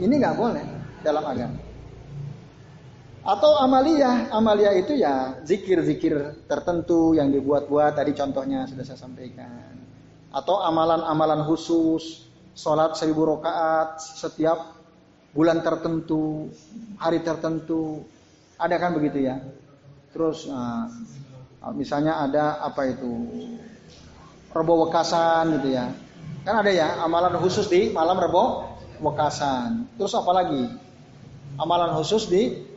[0.00, 0.64] Ini nggak boleh
[1.04, 1.63] dalam agama.
[3.24, 9.80] Atau amalia, amalia itu ya zikir-zikir tertentu yang dibuat-buat tadi contohnya sudah saya sampaikan.
[10.28, 14.76] Atau amalan-amalan khusus, sholat seribu rakaat setiap
[15.32, 16.52] bulan tertentu,
[17.00, 18.04] hari tertentu,
[18.60, 19.40] ada kan begitu ya.
[20.12, 20.92] Terus nah,
[21.72, 23.12] misalnya ada apa itu
[24.52, 25.88] rebo wekasan gitu ya.
[26.44, 28.68] Kan ada ya amalan khusus di malam rebo
[29.00, 29.96] wekasan.
[29.96, 30.84] Terus apa lagi?
[31.58, 32.73] amalan khusus di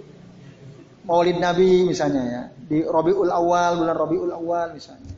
[1.08, 5.16] Maulid Nabi misalnya ya, di Robiul Awal, bulan Robiul Awal misalnya.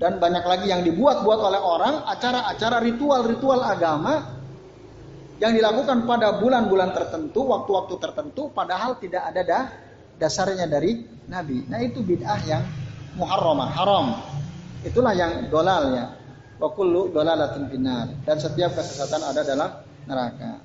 [0.00, 4.34] Dan banyak lagi yang dibuat-buat oleh orang acara-acara ritual-ritual agama
[5.38, 9.64] yang dilakukan pada bulan-bulan tertentu, waktu-waktu tertentu padahal tidak ada dah
[10.16, 11.68] dasarnya dari Nabi.
[11.68, 12.64] Nah, itu bid'ah yang
[13.20, 14.06] muharramah, haram.
[14.82, 16.06] Itulah yang dolal ya.
[16.56, 18.08] Wa kullu dolalatin binar.
[18.24, 19.70] Dan setiap kesesatan ada dalam
[20.08, 20.64] neraka.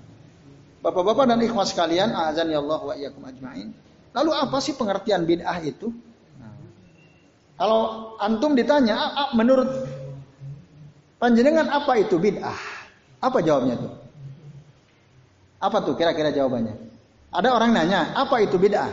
[0.79, 3.88] Bapak-bapak dan ikhwan sekalian, azan ya Allah wa iyyakum ajmain.
[4.15, 5.93] Lalu apa sih pengertian bid'ah itu?
[7.59, 9.67] Kalau antum ditanya, menurut
[11.19, 12.55] panjenengan apa itu bid'ah?
[13.19, 13.93] Apa jawabnya tuh?
[15.59, 16.71] Apa tuh kira-kira jawabannya?
[17.29, 18.89] Ada orang nanya, apa itu bid'ah?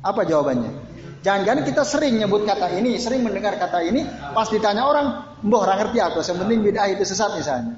[0.00, 0.88] Apa jawabannya?
[1.20, 5.06] Jangan-jangan kita sering nyebut kata ini, sering mendengar kata ini, pas ditanya orang,
[5.44, 7.76] mbah orang ngerti aku, sementing bid'ah itu sesat misalnya.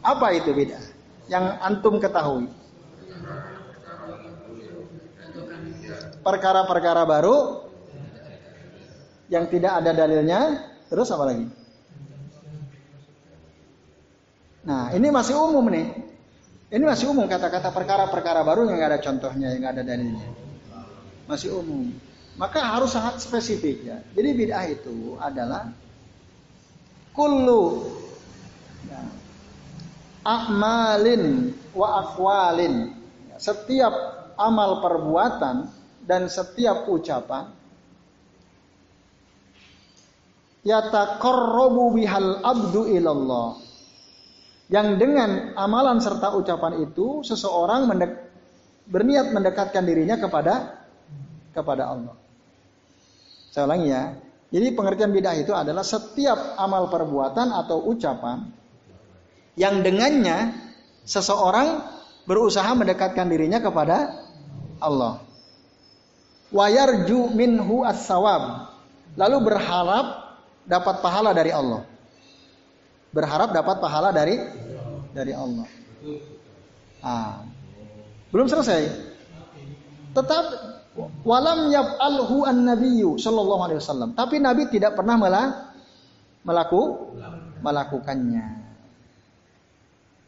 [0.00, 0.96] Apa itu bid'ah?
[1.26, 2.46] yang antum ketahui?
[6.26, 7.62] Perkara-perkara baru
[9.30, 10.40] yang tidak ada dalilnya,
[10.90, 11.46] terus apa lagi?
[14.66, 15.86] Nah, ini masih umum nih.
[16.66, 20.26] Ini masih umum kata-kata perkara-perkara baru yang nggak ada contohnya, yang nggak ada dalilnya.
[21.30, 21.94] Masih umum.
[22.34, 24.02] Maka harus sangat spesifik ya.
[24.10, 25.70] Jadi bid'ah itu adalah
[27.14, 27.86] kullu
[28.90, 29.00] ya,
[30.26, 32.98] a'malin wa akwalin.
[33.38, 33.94] Setiap
[34.34, 35.70] amal perbuatan
[36.06, 37.50] dan setiap ucapan
[40.66, 43.58] yataqarrabu bihal abdu ilallah.
[44.66, 48.12] Yang dengan amalan serta ucapan itu seseorang mendek,
[48.90, 50.82] berniat mendekatkan dirinya kepada
[51.54, 52.14] kepada Allah.
[53.54, 54.10] Saya ulangi ya.
[54.46, 58.46] Jadi pengertian bid'ah itu adalah setiap amal perbuatan atau ucapan
[59.58, 60.54] yang dengannya
[61.02, 61.82] seseorang
[62.26, 64.22] berusaha mendekatkan dirinya kepada
[64.78, 65.25] Allah.
[66.56, 68.72] Wayarju minhu as-sawab.
[69.20, 70.06] Lalu berharap
[70.64, 71.84] dapat pahala dari Allah.
[73.12, 74.40] Berharap dapat pahala dari
[75.12, 75.68] dari Allah.
[77.04, 77.44] Ah.
[78.32, 78.88] Belum selesai.
[80.16, 80.44] Tetap
[81.24, 84.16] walam yaf'alhu an-nabiyyu sallallahu alaihi wasallam.
[84.16, 85.46] Tapi Nabi tidak pernah malah
[86.44, 87.12] melaku
[87.60, 88.64] melakukannya.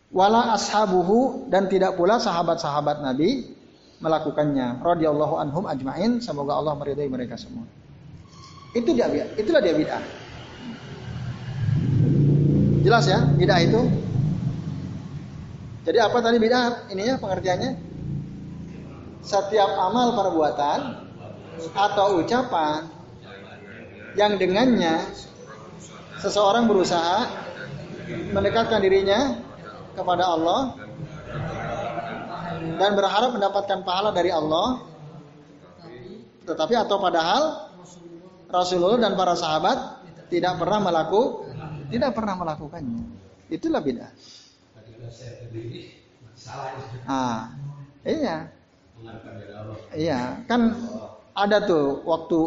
[0.09, 3.58] Wala ashabuhu dan tidak pula sahabat-sahabat Nabi
[3.99, 4.79] melakukannya.
[4.83, 7.67] Radhiyallahu anhum ajmain, semoga Allah meridai mereka semua.
[8.77, 10.05] Itu dia itulah dia bid'ah.
[12.85, 13.81] Jelas ya, bid'ah itu.
[15.89, 17.71] Jadi apa tadi bid'ah ininya pengertiannya?
[19.25, 20.79] Setiap amal perbuatan
[21.75, 22.87] atau ucapan
[24.15, 25.05] yang dengannya
[26.23, 27.29] seseorang berusaha
[28.33, 29.37] mendekatkan dirinya
[29.95, 30.88] kepada Allah
[32.79, 34.87] dan berharap mendapatkan pahala dari Allah.
[36.49, 37.43] Tetapi atau padahal
[38.49, 40.01] Rasulullah dan para sahabat
[40.33, 41.49] tidak pernah melakukan
[41.89, 43.05] tidak pernah melakukannya.
[43.49, 44.13] Itulah bid'ah.
[47.09, 47.53] Ah
[48.05, 48.53] iya.
[49.97, 50.77] Iya kan
[51.33, 52.39] ada tuh waktu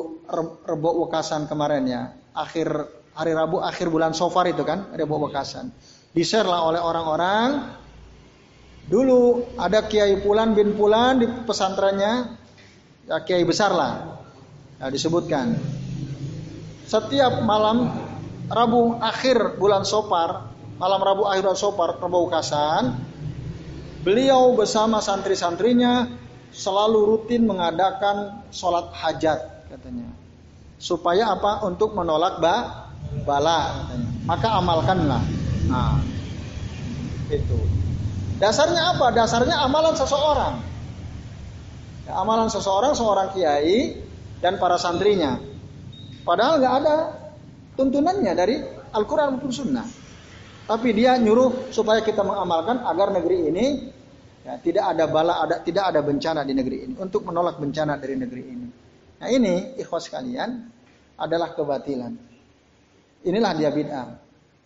[0.66, 2.02] rebok wekasan kemarin ya.
[2.38, 2.70] Akhir
[3.18, 5.74] hari Rabu akhir bulan Sofar itu kan rebok wekasan.
[6.12, 7.81] Di share lah oleh orang-orang
[8.88, 12.38] Dulu ada Kiai Pulan bin Pulan di pesantrennya,
[13.08, 14.22] ya Kiai besar lah,
[14.82, 15.56] ya, disebutkan.
[16.88, 17.88] Setiap malam
[18.52, 23.00] Rabu akhir bulan Sopar, malam Rabu akhir bulan Sopar, Rabu Kasan,
[24.04, 26.12] beliau bersama santri-santrinya
[26.52, 29.40] selalu rutin mengadakan sholat hajat
[29.72, 30.12] katanya.
[30.82, 31.64] Supaya apa?
[31.64, 32.90] Untuk menolak ba,
[33.24, 34.10] bala katanya.
[34.28, 35.24] Maka amalkanlah.
[35.72, 36.04] Nah,
[37.32, 37.81] itu.
[38.42, 39.14] Dasarnya apa?
[39.14, 40.54] Dasarnya amalan seseorang.
[42.10, 44.02] Ya, amalan seseorang, seorang kiai
[44.42, 45.38] dan para santrinya.
[46.26, 46.96] Padahal nggak ada
[47.78, 48.58] tuntunannya dari
[48.98, 49.86] Al-Quran maupun Sunnah.
[50.66, 53.66] Tapi dia nyuruh supaya kita mengamalkan agar negeri ini
[54.42, 56.94] ya, tidak ada bala, ada tidak ada bencana di negeri ini.
[56.98, 58.68] Untuk menolak bencana dari negeri ini.
[59.22, 60.66] Nah ini ikhwas kalian
[61.22, 62.18] adalah kebatilan.
[63.22, 64.10] Inilah dia bid'ah.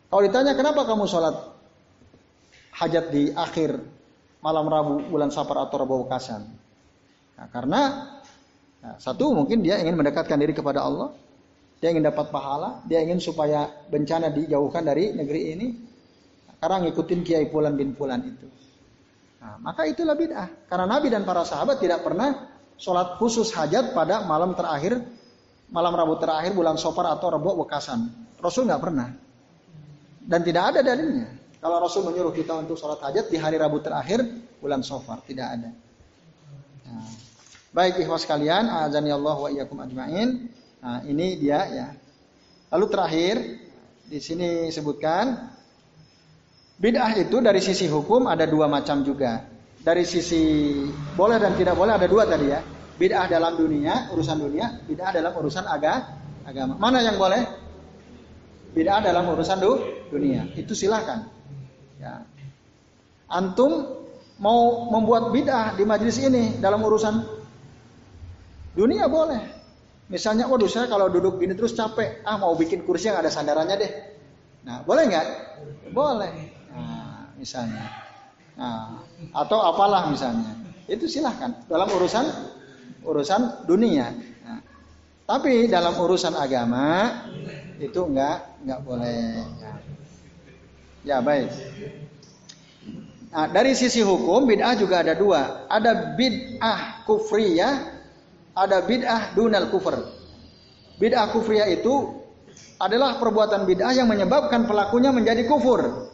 [0.08, 1.55] Kalau ditanya kenapa kamu sholat
[2.76, 3.80] hajat di akhir
[4.44, 6.44] malam Rabu bulan Safar atau Rabu Wakasan.
[7.36, 7.82] Nah, karena
[8.84, 11.16] nah, satu mungkin dia ingin mendekatkan diri kepada Allah,
[11.80, 15.68] dia ingin dapat pahala, dia ingin supaya bencana dijauhkan dari negeri ini.
[16.56, 18.48] Karena ngikutin Kiai Pulan bin Pulan itu.
[19.44, 20.66] Nah, maka itulah bid'ah.
[20.66, 22.50] Karena Nabi dan para sahabat tidak pernah
[22.80, 24.98] sholat khusus hajat pada malam terakhir,
[25.70, 28.10] malam Rabu terakhir bulan Safar atau Rabu Wakasan.
[28.42, 29.10] Rasul nggak pernah.
[30.26, 31.45] Dan tidak ada dalilnya.
[31.66, 34.22] Kalau Rasul menyuruh kita untuk sholat hajat di hari Rabu terakhir
[34.62, 35.74] bulan Sofar, tidak ada.
[36.86, 37.10] Nah,
[37.74, 40.46] baik ikhwas kalian, azani Allah wa iyyakum ajmain.
[40.78, 41.88] Nah, ini dia ya.
[42.70, 43.36] Lalu terakhir
[44.06, 45.58] di sini sebutkan
[46.78, 49.50] bid'ah itu dari sisi hukum ada dua macam juga.
[49.82, 50.70] Dari sisi
[51.18, 52.62] boleh dan tidak boleh ada dua tadi ya.
[52.94, 56.14] Bid'ah dalam dunia, urusan dunia, bid'ah dalam urusan aga,
[56.46, 56.78] agama.
[56.78, 57.42] Mana yang boleh?
[58.70, 59.58] Bid'ah dalam urusan
[60.14, 60.46] dunia.
[60.54, 61.34] Itu silahkan.
[62.06, 62.22] Ya.
[63.34, 64.06] Antum
[64.38, 67.26] mau membuat bid'ah di majelis ini dalam urusan
[68.78, 69.42] dunia boleh.
[70.06, 73.76] Misalnya, waduh saya kalau duduk gini terus capek, ah mau bikin kursi yang ada sandarannya
[73.82, 73.92] deh.
[74.62, 75.28] Nah, boleh nggak?
[75.90, 76.34] Boleh.
[76.70, 77.90] Nah, misalnya.
[78.54, 79.02] Nah,
[79.34, 80.54] atau apalah misalnya.
[80.86, 82.26] Itu silahkan dalam urusan
[83.02, 84.14] urusan dunia.
[84.46, 84.62] Nah,
[85.26, 87.10] tapi dalam urusan agama
[87.82, 89.42] itu enggak enggak boleh.
[89.58, 89.74] Ya.
[91.06, 91.54] Ya baik.
[93.30, 95.70] Nah, dari sisi hukum bid'ah juga ada dua.
[95.70, 97.74] Ada bid'ah kufriyah,
[98.58, 100.02] ada bid'ah dunal kufur.
[100.98, 102.10] Bid'ah kufriyah itu
[102.82, 106.10] adalah perbuatan bid'ah yang menyebabkan pelakunya menjadi kufur.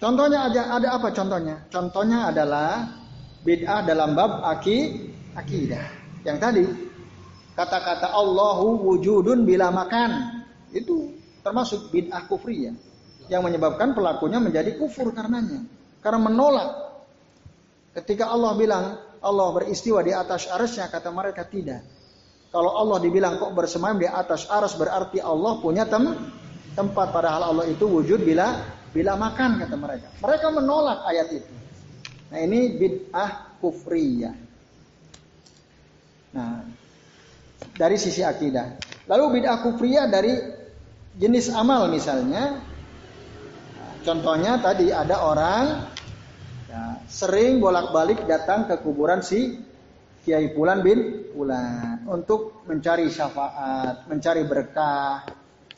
[0.00, 1.60] Contohnya ada ada apa contohnya?
[1.70, 2.88] Contohnya adalah
[3.44, 5.06] bid'ah dalam bab aki
[5.36, 5.84] akidah.
[6.24, 6.64] Yang tadi
[7.54, 10.40] kata-kata Allahu wujudun bila makan
[10.72, 12.76] itu termasuk bid'ah kufriyah
[13.30, 15.62] yang menyebabkan pelakunya menjadi kufur karenanya.
[16.02, 16.70] Karena menolak.
[17.94, 18.84] Ketika Allah bilang
[19.22, 21.84] Allah beristiwa di atas arasnya kata mereka tidak.
[22.50, 26.02] Kalau Allah dibilang kok bersemayam di atas aras berarti Allah punya tem
[26.74, 27.14] tempat.
[27.14, 28.58] Padahal Allah itu wujud bila
[28.90, 30.08] bila makan kata mereka.
[30.18, 31.52] Mereka menolak ayat itu.
[32.34, 34.34] Nah ini bid'ah kufriyah.
[36.34, 36.66] Nah
[37.78, 38.74] dari sisi akidah.
[39.06, 40.59] Lalu bid'ah kufriyah dari
[41.18, 42.62] jenis amal misalnya.
[44.00, 45.64] Contohnya tadi ada orang
[46.70, 49.60] ya, sering bolak-balik datang ke kuburan si
[50.24, 55.24] Kiai Pulan bin Pulan untuk mencari syafaat, mencari berkah,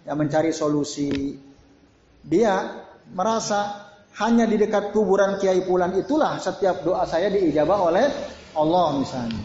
[0.06, 1.34] ya mencari solusi.
[2.22, 2.78] Dia
[3.10, 3.90] merasa
[4.22, 8.06] hanya di dekat kuburan Kiai Pulan itulah setiap doa saya diijabah oleh
[8.54, 9.44] Allah misalnya.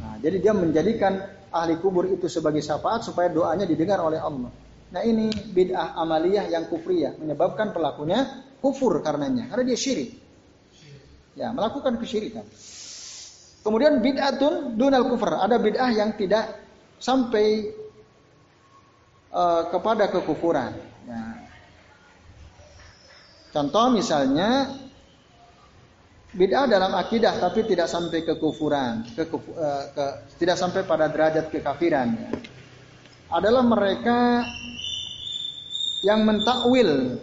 [0.00, 1.20] Nah, jadi dia menjadikan
[1.52, 4.50] ahli kubur itu sebagai syafaat supaya doanya didengar oleh Allah.
[4.92, 10.10] Nah ini bid'ah amaliyah yang kufriyah menyebabkan pelakunya kufur karenanya karena dia syirik.
[11.32, 12.44] Ya melakukan kesyirikan.
[13.62, 15.38] Kemudian bid'atun dunal kufur.
[15.38, 16.60] Ada bid'ah yang tidak
[17.00, 17.72] sampai
[19.32, 20.76] uh, kepada kekufuran.
[21.08, 21.20] Ya,
[23.52, 24.72] Contoh misalnya
[26.32, 30.04] bid'ah dalam akidah tapi tidak sampai kekufuran, ke, ke, eh, ke,
[30.40, 32.08] tidak sampai pada derajat kekafiran.
[33.32, 34.44] Adalah mereka
[36.04, 37.20] yang mentakwil,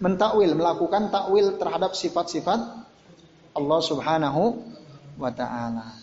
[0.00, 2.60] mentakwil, melakukan takwil terhadap sifat-sifat
[3.56, 4.42] Allah Subhanahu
[5.16, 5.96] wa taala.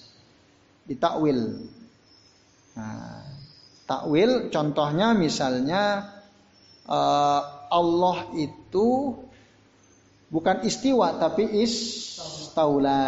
[0.86, 1.70] Ditakwil.
[2.78, 3.24] Nah,
[3.90, 6.14] takwil contohnya misalnya
[6.86, 9.18] uh, Allah itu
[10.30, 13.02] bukan istiwa tapi istaula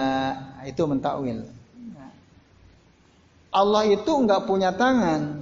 [0.66, 1.46] itu mentakwil.
[3.48, 5.42] Allah itu enggak punya tangan,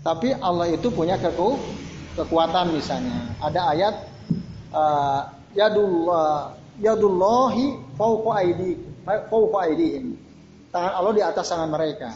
[0.00, 1.58] tapi Allah itu punya keku,
[2.16, 3.34] kekuatan misalnya.
[3.42, 3.94] Ada ayat
[4.72, 5.20] uh,
[5.52, 10.16] yadullah yadullahi fauqa aidi fauqa aidihim.
[10.72, 12.10] Tangan Allah di atas tangan mereka.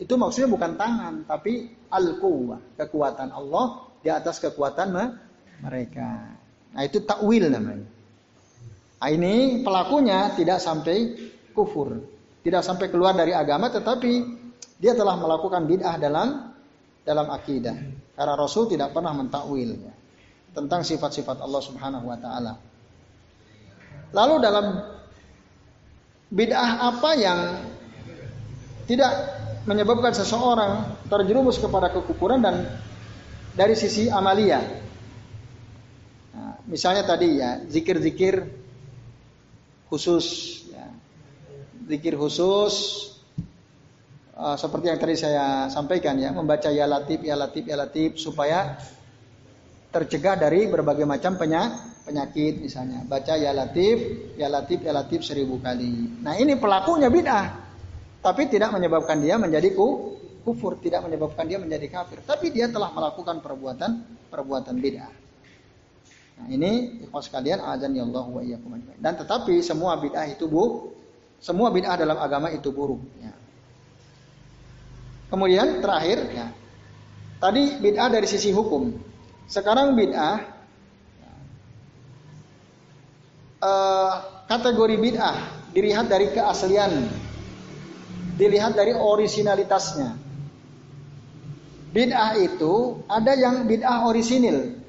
[0.00, 4.90] Itu maksudnya bukan tangan, tapi al-quwwah, kekuatan Allah di atas kekuatan
[5.62, 6.41] mereka.
[6.72, 7.88] Nah itu takwil namanya.
[9.02, 11.18] Nah, ini pelakunya tidak sampai
[11.50, 12.06] kufur,
[12.46, 14.12] tidak sampai keluar dari agama, tetapi
[14.78, 16.54] dia telah melakukan bid'ah dalam
[17.02, 17.74] dalam akidah.
[18.14, 19.94] Karena Rasul tidak pernah mentakwil ya,
[20.54, 22.52] tentang sifat-sifat Allah Subhanahu Wa Taala.
[24.14, 24.66] Lalu dalam
[26.30, 27.38] bid'ah apa yang
[28.86, 29.12] tidak
[29.66, 32.70] menyebabkan seseorang terjerumus kepada kekufuran dan
[33.58, 34.62] dari sisi amalia.
[36.66, 38.46] Misalnya tadi ya zikir-zikir
[39.90, 40.26] khusus,
[40.70, 40.86] ya.
[41.90, 42.74] zikir khusus
[44.38, 48.78] uh, seperti yang tadi saya sampaikan ya, membaca ya latif, ya latif, ya latif supaya
[49.92, 53.04] tercegah dari berbagai macam penyakit misalnya.
[53.04, 53.96] Baca ya latif,
[54.38, 56.22] ya latif, ya latif seribu kali.
[56.24, 57.46] Nah ini pelakunya bid'ah,
[58.24, 62.88] tapi tidak menyebabkan dia menjadi ku, kufur, tidak menyebabkan dia menjadi kafir, tapi dia telah
[62.94, 63.90] melakukan perbuatan
[64.32, 65.21] perbuatan bid'ah.
[66.42, 70.90] Nah, ini ikhwas sekalian azan ya Allah wa iyyakum Dan tetapi semua bid'ah itu bu,
[71.38, 73.30] semua bid'ah dalam agama itu buruk ya.
[75.30, 76.50] Kemudian terakhir ya.
[77.38, 78.90] Tadi bid'ah dari sisi hukum.
[79.46, 80.42] Sekarang bid'ah
[83.62, 84.12] uh,
[84.50, 85.38] kategori bid'ah
[85.70, 87.06] dilihat dari keaslian
[88.34, 90.18] dilihat dari originalitasnya.
[91.94, 94.81] Bid'ah itu ada yang bid'ah orisinil.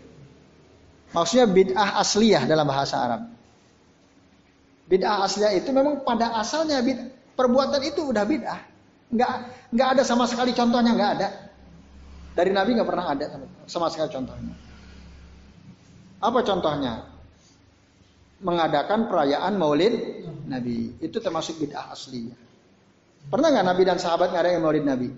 [1.13, 3.21] Maksudnya bid'ah asliyah dalam bahasa Arab.
[4.89, 6.97] Bid'ah asliyah itu memang pada asalnya bid,
[7.37, 8.61] perbuatan itu udah bid'ah.
[9.13, 9.31] Nggak,
[9.69, 11.27] nggak ada sama sekali contohnya nggak ada.
[12.33, 13.25] Dari Nabi nggak pernah ada
[13.69, 14.53] sama sekali contohnya.
[16.17, 17.13] Apa contohnya?
[18.43, 22.35] Mengadakan perayaan Maulid Nabi itu termasuk bid'ah asliyah.
[23.29, 25.09] Pernah nggak Nabi dan sahabat ngadain Maulid Nabi?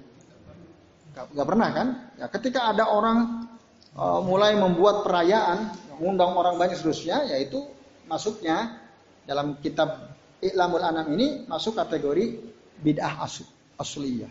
[1.15, 1.87] Gak, pernah kan?
[2.19, 3.47] Ya, ketika ada orang
[3.95, 7.63] uh, mulai membuat perayaan, mengundang orang banyak seterusnya, yaitu
[8.05, 8.79] masuknya
[9.25, 12.37] dalam kitab I'lamul Anam ini masuk kategori
[12.83, 13.41] bid'ah as
[13.79, 14.29] asliyah.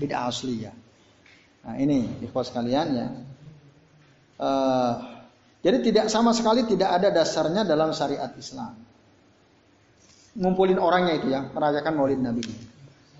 [0.00, 0.74] Bid'ah asliyah.
[1.64, 3.06] Nah ini ikhwas kalian ya.
[4.34, 4.94] Uh,
[5.64, 8.76] jadi tidak sama sekali tidak ada dasarnya dalam syariat Islam.
[10.34, 12.42] Ngumpulin orangnya itu ya, merayakan Maulid Nabi.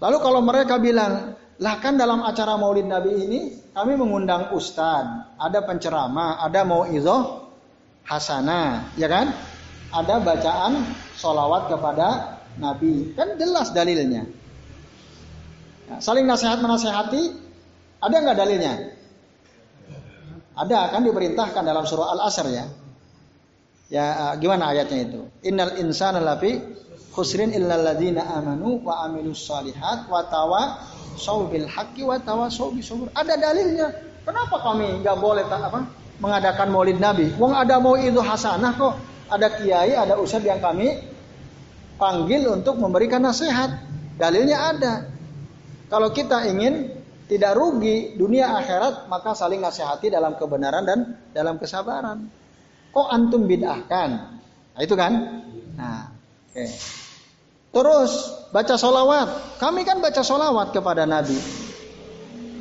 [0.02, 3.40] Lalu kalau mereka bilang lah kan dalam acara Maulid Nabi ini
[3.70, 7.50] kami mengundang ustadz, ada penceramah, ada mau'izoh
[8.06, 9.30] hasanah, ya kan?
[9.94, 10.82] Ada bacaan
[11.14, 14.26] solawat kepada Nabi, kan jelas dalilnya.
[15.90, 17.34] Ya, saling nasihat menasehati,
[18.02, 18.74] ada nggak dalilnya?
[20.54, 22.66] Ada kan diperintahkan dalam surah Al-Asr ya.
[23.92, 25.20] Ya uh, gimana ayatnya itu?
[25.44, 26.56] Innal insana lafi
[27.14, 30.82] khusrin illal ladzina amanu wa amilus solihat wa tawa
[31.14, 33.08] saubil haqqi wa tawasau bisabur.
[33.14, 33.94] Ada dalilnya.
[34.26, 35.86] Kenapa kami nggak boleh apa
[36.18, 37.30] mengadakan Maulid Nabi?
[37.38, 38.94] Wong ada mau itu hasanah kok.
[39.30, 41.00] Ada kiai, ada ustadz yang kami
[41.96, 43.72] panggil untuk memberikan nasihat.
[44.18, 44.94] Dalilnya ada.
[45.88, 46.92] Kalau kita ingin
[47.24, 50.98] tidak rugi dunia akhirat, maka saling nasihati dalam kebenaran dan
[51.32, 52.28] dalam kesabaran.
[52.92, 54.10] Kok antum bid'ahkan?
[54.74, 55.12] Nah, itu kan?
[55.74, 56.14] Nah,
[56.52, 56.62] oke.
[56.62, 57.03] Okay.
[57.74, 58.10] Terus
[58.54, 59.58] baca solawat.
[59.58, 61.36] Kami kan baca solawat kepada Nabi.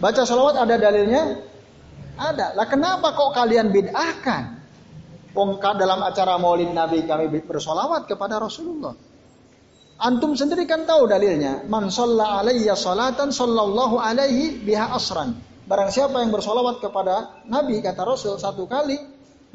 [0.01, 1.37] Baca solawat ada dalilnya?
[2.17, 2.57] Ada.
[2.57, 4.65] Lah kenapa kok kalian bid'ahkan?
[5.33, 8.93] Wong dalam acara maulid Nabi kami bersolawat kepada Rasulullah.
[10.01, 11.65] Antum sendiri kan tahu dalilnya.
[11.69, 15.37] Man sholla alaiya salatan sallallahu alaihi biha asran.
[15.63, 18.99] Barang siapa yang bersolawat kepada Nabi, kata Rasul, satu kali,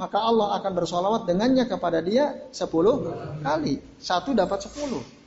[0.00, 3.12] maka Allah akan bersolawat dengannya kepada dia sepuluh
[3.44, 3.82] kali.
[4.00, 5.17] Satu dapat sepuluh.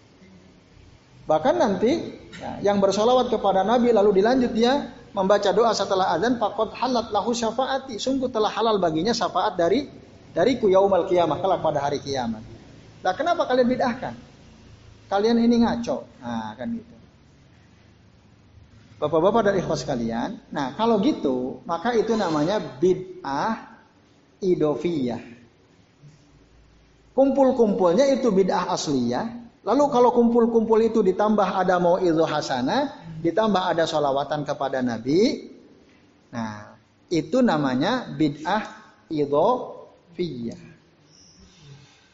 [1.25, 1.91] Bahkan nanti
[2.41, 7.31] ya, yang bersolawat kepada Nabi lalu dilanjut dia membaca doa setelah azan, fakot halat lahu
[7.35, 8.01] syafaati.
[8.01, 9.85] Sungguh telah halal baginya syafaat dari
[10.31, 12.41] dariku yaumal kiamah kelak pada hari kiamat.
[13.01, 14.13] Nah kenapa kalian bid'ahkan?
[15.11, 16.07] kalian ini ngaco.
[16.23, 16.95] Nah, kan gitu.
[19.03, 23.81] Bapak-bapak dan ikhwas kalian, nah kalau gitu, maka itu namanya bid'ah
[24.39, 25.19] idofiyah.
[27.17, 29.40] Kumpul-kumpulnya itu bid'ah asliyah.
[29.61, 35.53] Lalu kalau kumpul-kumpul itu ditambah ada mau itu hasanah, ditambah ada sholawatan kepada Nabi,
[36.33, 36.73] nah
[37.13, 38.65] itu namanya bid'ah
[39.13, 40.61] idofiyah.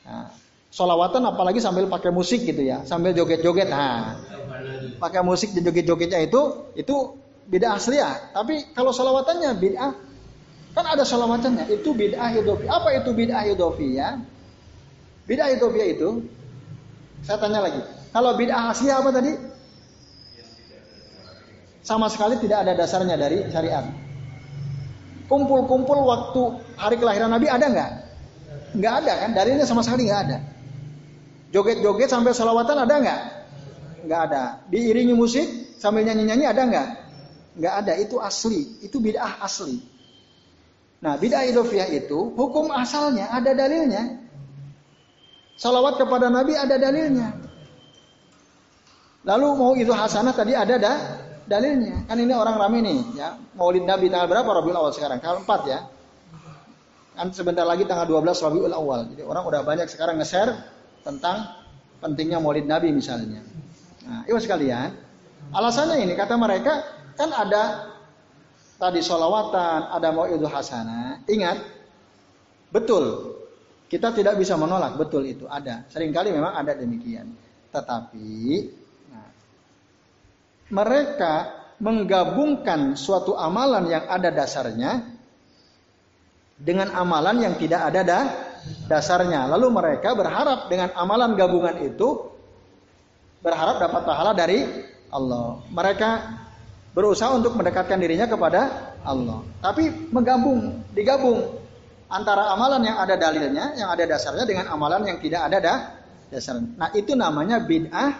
[0.07, 0.27] Nah,
[0.67, 3.71] solawatan apalagi sambil pakai musik gitu ya, sambil joget-joget.
[3.71, 4.19] Nah,
[4.99, 7.15] pakai musik dan joget-jogetnya itu itu
[7.47, 8.35] bid'ah asli ya.
[8.35, 9.91] Tapi kalau solawatannya bid'ah
[10.75, 11.71] kan ada solawatannya.
[11.71, 12.67] Itu bid'ah idofi.
[12.67, 14.19] Apa itu bid'ah idofi ya?
[15.23, 16.09] Bid'ah idofi itu
[17.25, 17.81] saya tanya lagi.
[18.13, 19.31] Kalau bid'ah asli apa tadi?
[21.87, 23.87] Sama sekali tidak ada dasarnya dari syariat.
[25.31, 26.41] Kumpul-kumpul waktu
[26.75, 27.91] hari kelahiran Nabi ada nggak?
[28.75, 29.29] Nggak ada kan?
[29.31, 30.37] Dalilnya sama sekali nggak ada.
[31.55, 33.21] Joget-joget sampai salawatan ada nggak?
[34.03, 34.43] Nggak ada.
[34.67, 35.47] Diiringi musik
[35.79, 36.87] sambil nyanyi-nyanyi ada nggak?
[37.55, 37.93] Nggak ada.
[37.95, 38.83] Itu asli.
[38.83, 39.79] Itu bid'ah asli.
[40.99, 44.26] Nah bid'ah idofiyah itu hukum asalnya ada dalilnya.
[45.57, 47.33] Salawat kepada Nabi ada dalilnya.
[49.25, 50.97] Lalu mau itu hasanah tadi ada dah
[51.49, 52.05] dalilnya.
[52.05, 53.41] Kan ini orang rame nih ya.
[53.57, 55.17] Maulid Nabi tanggal berapa Rabiul Awal sekarang?
[55.17, 55.79] Tanggal 4 ya.
[57.17, 59.17] Kan sebentar lagi tanggal 12 Rabiul Awal.
[59.17, 60.53] Jadi orang udah banyak sekarang nge-share
[61.01, 61.49] tentang
[62.05, 63.41] pentingnya maulid Nabi misalnya.
[64.05, 64.93] Nah, ibu sekalian,
[65.51, 66.85] alasannya ini kata mereka
[67.17, 67.89] kan ada
[68.77, 71.25] tadi solawatan, ada mau itu hasanah.
[71.25, 71.57] Ingat,
[72.69, 73.36] betul
[73.87, 75.87] kita tidak bisa menolak betul itu ada.
[75.87, 77.31] Seringkali memang ada demikian.
[77.71, 78.31] Tetapi
[79.11, 79.31] nah,
[80.75, 81.33] mereka
[81.79, 85.07] menggabungkan suatu amalan yang ada dasarnya
[86.59, 88.23] dengan amalan yang tidak ada dah
[88.91, 89.47] dasarnya.
[89.55, 92.27] Lalu mereka berharap dengan amalan gabungan itu
[93.39, 94.67] berharap dapat pahala dari
[95.07, 95.63] Allah.
[95.71, 96.09] Mereka
[96.91, 99.45] berusaha untuk mendekatkan dirinya kepada Allah.
[99.63, 101.66] Tapi menggabung, digabung
[102.07, 105.77] antara amalan yang ada dalilnya, yang ada dasarnya dengan amalan yang tidak ada dah
[106.31, 106.75] dasarnya.
[106.75, 108.11] Nah, itu namanya bid'ah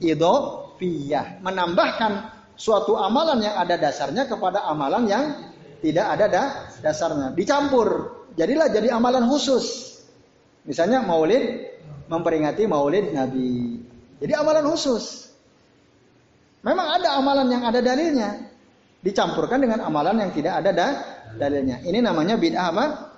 [0.00, 1.40] idofiyah.
[1.44, 2.12] Menambahkan
[2.54, 5.24] suatu amalan yang ada dasarnya kepada amalan yang
[5.80, 6.46] tidak ada dah
[6.80, 7.32] dasarnya.
[7.36, 7.88] Dicampur
[8.36, 9.96] jadilah jadi amalan khusus.
[10.64, 11.76] Misalnya maulid,
[12.08, 13.84] memperingati maulid Nabi.
[14.20, 15.28] Jadi amalan khusus.
[16.64, 18.48] Memang ada amalan yang ada dalilnya.
[19.04, 20.88] Dicampurkan dengan amalan yang tidak ada da
[21.36, 21.84] dalilnya.
[21.84, 23.13] Ini namanya bid'ah apa?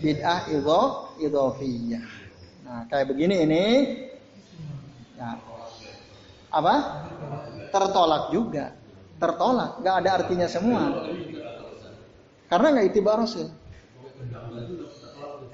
[0.00, 2.04] Bid'ah idho, idhofiyah.
[2.64, 3.64] Nah, kayak begini ini.
[5.20, 5.36] Nah,
[6.48, 6.74] apa?
[7.68, 8.72] Tertolak juga.
[9.20, 9.84] Tertolak.
[9.84, 11.04] Gak ada artinya semua.
[12.48, 13.52] Karena nggak itibar Rasul.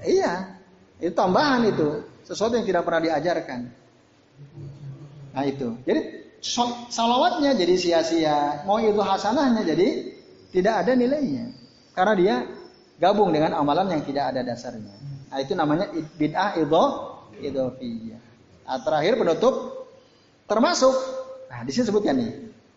[0.05, 0.61] Iya,
[1.01, 3.67] itu tambahan itu, sesuatu yang tidak pernah diajarkan.
[5.35, 6.01] Nah itu, jadi
[6.87, 9.87] salawatnya jadi sia-sia, mau itu hasanahnya jadi
[10.55, 11.51] tidak ada nilainya,
[11.91, 12.35] karena dia
[13.01, 14.95] gabung dengan amalan yang tidak ada dasarnya.
[15.31, 16.83] Nah itu namanya bid'ah itu
[17.43, 18.21] idofiyah.
[18.65, 19.85] Nah, terakhir penutup
[20.49, 20.95] termasuk,
[21.51, 22.31] nah di sini sebutkan nih,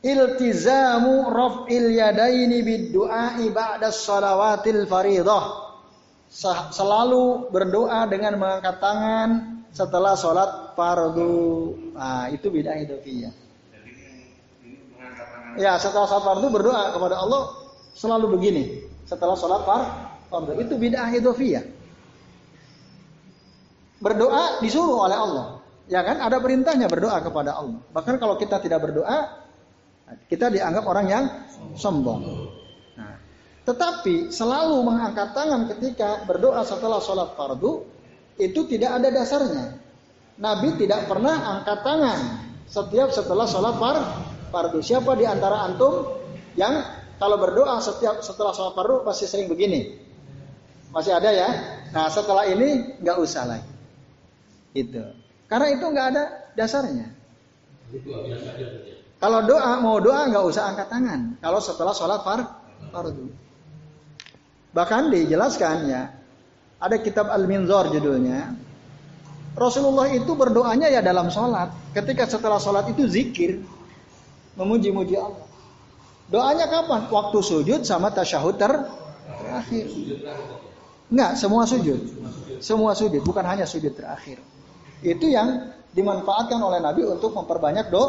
[0.04, 5.44] iltizamu raf'il yadaini bid du'a ba'da salawatil faridah
[6.74, 9.30] selalu berdoa dengan mengangkat tangan
[9.72, 11.72] setelah sholat fardu.
[11.96, 13.32] Nah, itu bid'ah idofiyah.
[15.56, 17.42] Ya, setelah sholat fardu berdoa kepada Allah
[17.96, 18.64] selalu begini.
[19.08, 20.07] Setelah sholat fardu.
[20.60, 21.64] Itu bid'ah idofiyah.
[23.98, 25.46] Berdoa disuruh oleh Allah.
[25.88, 26.20] Ya kan?
[26.20, 27.80] Ada perintahnya berdoa kepada Allah.
[27.90, 29.48] Bahkan kalau kita tidak berdoa,
[30.28, 31.24] kita dianggap orang yang
[31.74, 32.48] sombong.
[33.68, 37.84] Tetapi selalu mengangkat tangan ketika berdoa setelah sholat fardu
[38.40, 39.76] itu tidak ada dasarnya.
[40.40, 42.18] Nabi tidak pernah angkat tangan
[42.64, 43.96] setiap setelah sholat far
[44.48, 44.80] fardu.
[44.80, 46.16] Siapa di antara antum
[46.56, 46.80] yang
[47.20, 50.07] kalau berdoa setiap setelah sholat fardu pasti sering begini?
[50.98, 51.46] Masih ada ya?
[51.94, 53.70] Nah setelah ini nggak usah lagi.
[54.74, 54.98] Itu.
[55.46, 56.22] Karena itu nggak ada
[56.58, 57.14] dasarnya.
[59.22, 61.38] Kalau doa mau doa nggak usah angkat tangan.
[61.38, 62.40] Kalau setelah sholat far
[62.90, 63.30] fardu.
[64.74, 66.02] Bahkan dijelaskan ya,
[66.82, 68.58] ada kitab Al-Minzor judulnya.
[69.54, 71.94] Rasulullah itu berdoanya ya dalam sholat.
[71.94, 73.62] Ketika setelah sholat itu zikir.
[74.58, 75.46] Memuji-muji Allah.
[76.26, 77.06] Doanya kapan?
[77.06, 79.86] Waktu sujud sama tasyahud terakhir.
[81.08, 82.00] Enggak, semua sujud.
[82.58, 84.42] Semua sujud, bukan hanya sujud terakhir.
[85.00, 88.04] Itu yang dimanfaatkan oleh Nabi untuk memperbanyak do,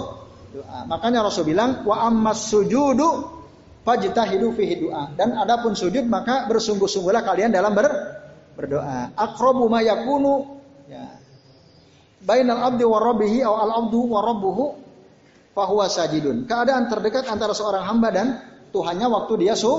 [0.52, 0.80] doa.
[0.90, 3.40] Makanya Rasul bilang, wa ammas sujudu
[3.86, 5.14] fajtahidu fihi doa.
[5.16, 7.88] Dan adapun sujud maka bersungguh-sungguhlah kalian dalam ber,
[8.58, 9.16] berdoa.
[9.16, 11.08] Aqrabu ma yakunu ya.
[12.20, 14.20] Bainal abdi wa rabbihi aw al abdu wa
[15.56, 16.44] fahuwa sajidun.
[16.50, 18.28] Keadaan terdekat antara seorang hamba dan
[18.70, 19.72] Tuhannya waktu dia su,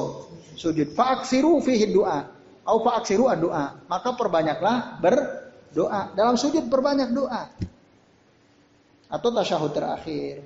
[0.58, 0.98] sujud.
[0.98, 2.39] Fa'aksiru fihi doa.
[2.66, 3.80] Au fa'aksiru doa.
[3.88, 6.12] Maka perbanyaklah berdoa.
[6.12, 7.48] Dalam sujud perbanyak doa.
[9.10, 10.44] Atau tasyahud terakhir.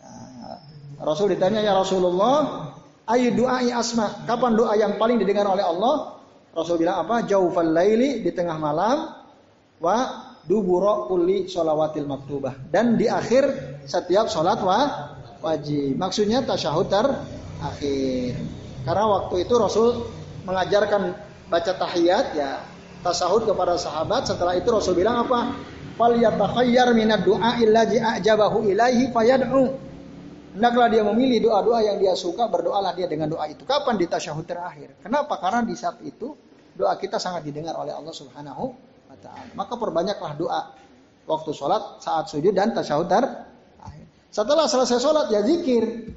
[0.00, 0.58] Nah,
[1.00, 2.70] Rasul ditanya ya Rasulullah,
[3.08, 4.24] ayu doa asma.
[4.28, 6.20] Kapan doa yang paling didengar oleh Allah?
[6.54, 7.26] Rasul bilang apa?
[7.26, 9.16] Jaufal laili di tengah malam
[9.80, 9.96] wa
[10.44, 13.48] duburo kulli sholawatil maktubah dan di akhir
[13.86, 14.78] setiap sholat wa
[15.40, 15.96] wajib.
[15.96, 16.90] Maksudnya tasyahud
[17.60, 18.34] akhir.
[18.84, 19.88] Karena waktu itu Rasul
[20.48, 22.62] mengajarkan baca tahiyat ya
[23.02, 24.30] tasahud kepada sahabat.
[24.30, 25.58] Setelah itu Rasul bilang apa?
[25.98, 29.90] Fal yatakhayyar minad du'a illazi a'jabahu ilaihi fayad'u.
[30.50, 33.62] Hendaklah dia memilih doa-doa yang dia suka, berdoalah dia dengan doa itu.
[33.62, 34.98] Kapan di tasyahud terakhir?
[34.98, 35.38] Kenapa?
[35.38, 36.34] Karena di saat itu
[36.74, 38.64] doa kita sangat didengar oleh Allah Subhanahu
[39.06, 39.52] wa taala.
[39.54, 40.60] Maka perbanyaklah doa
[41.28, 44.06] waktu sholat, saat sujud dan tasyahud terakhir.
[44.30, 46.14] Setelah selesai sholat ya zikir.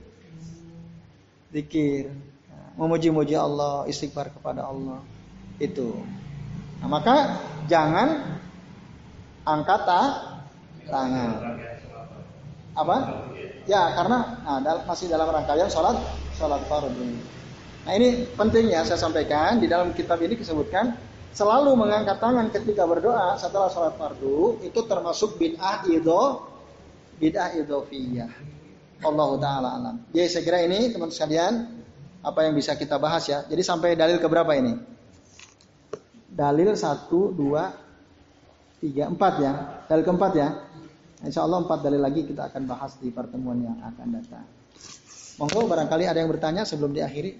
[1.53, 2.09] Zikir.
[2.73, 5.12] Memuji-muji Allah, istighfar kepada Allah.
[5.63, 5.95] Itu.
[6.83, 7.39] Nah, maka
[7.71, 8.39] jangan
[9.47, 9.81] angkat
[10.91, 11.29] tangan.
[12.75, 12.97] Apa?
[13.63, 15.95] Ya, karena nah, masih dalam rangkaian sholat
[16.35, 17.31] sholat fardu.
[17.83, 20.95] Nah ini pentingnya saya sampaikan di dalam kitab ini disebutkan
[21.35, 26.47] selalu mengangkat tangan ketika berdoa setelah sholat fardu itu termasuk bid'ah idho
[27.19, 28.31] bid'ah idhofiyah.
[29.03, 29.95] Allah taala alam.
[30.15, 31.53] Jadi saya kira ini teman-teman sekalian
[32.23, 33.43] apa yang bisa kita bahas ya.
[33.51, 34.79] Jadi sampai dalil keberapa ini?
[36.33, 37.69] Dalil satu, dua,
[38.81, 39.51] tiga, empat ya.
[39.85, 40.47] Dalil keempat ya.
[41.23, 44.43] Insya Allah empat dalil lagi kita akan bahas di pertemuan yang akan datang.
[45.39, 47.37] Monggo barangkali ada yang bertanya sebelum diakhiri.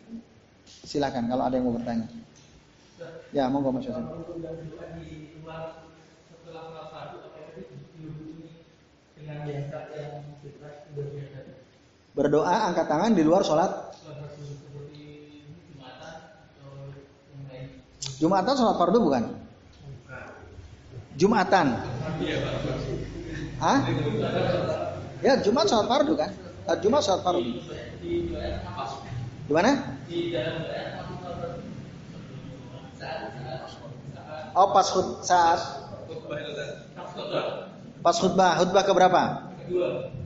[0.85, 2.07] Silakan kalau ada yang mau bertanya.
[3.33, 4.05] Ya, monggo Mas Yosef.
[12.13, 13.71] Berdoa angkat tangan di luar sholat.
[18.23, 19.23] Jumatan sholat fardu bukan?
[21.19, 21.75] Jumatan.
[23.59, 23.79] Hah?
[25.19, 26.31] Ya, Jumat sholat fardu kan?
[26.63, 27.51] Ah, Jumat sholat fardu.
[29.43, 29.99] Di mana?
[34.55, 35.59] Oh pas khut saat
[37.99, 39.23] pas khutbah khutbah keberapa?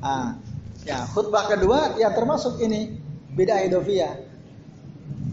[0.06, 0.38] Ah,
[0.86, 2.94] ya khutbah kedua ya termasuk ini
[3.34, 4.27] beda idofia.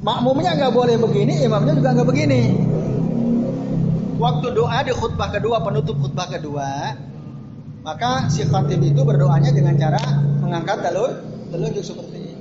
[0.04, 2.42] Makmumnya nggak boleh begini, imamnya juga nggak begini.
[4.20, 6.92] Waktu doa di khutbah kedua penutup khutbah kedua,
[7.80, 10.04] maka si khatib itu berdoanya dengan cara
[10.44, 11.10] mengangkat telur
[11.48, 12.34] telunjuk seperti ini.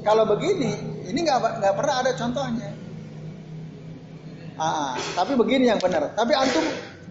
[0.00, 0.72] Kalau begini,
[1.04, 2.72] ini nggak nggak pernah ada contohnya.
[4.56, 6.16] Ah, tapi begini yang benar.
[6.16, 6.64] Tapi antum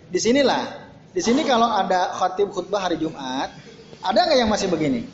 [0.09, 0.81] di sinilah.
[1.13, 3.53] Di sini kalau ada khatib khutbah hari Jumat,
[4.01, 5.05] ada nggak yang masih begini?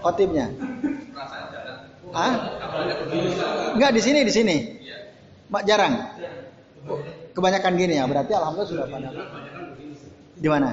[0.00, 0.48] Khatibnya?
[2.14, 2.34] Ah?
[3.74, 4.56] Enggak di sini di sini.
[5.50, 5.94] Mak jarang.
[7.34, 8.04] Kebanyakan gini ya.
[8.06, 9.08] Berarti alhamdulillah sudah pada.
[10.36, 10.70] Di mana?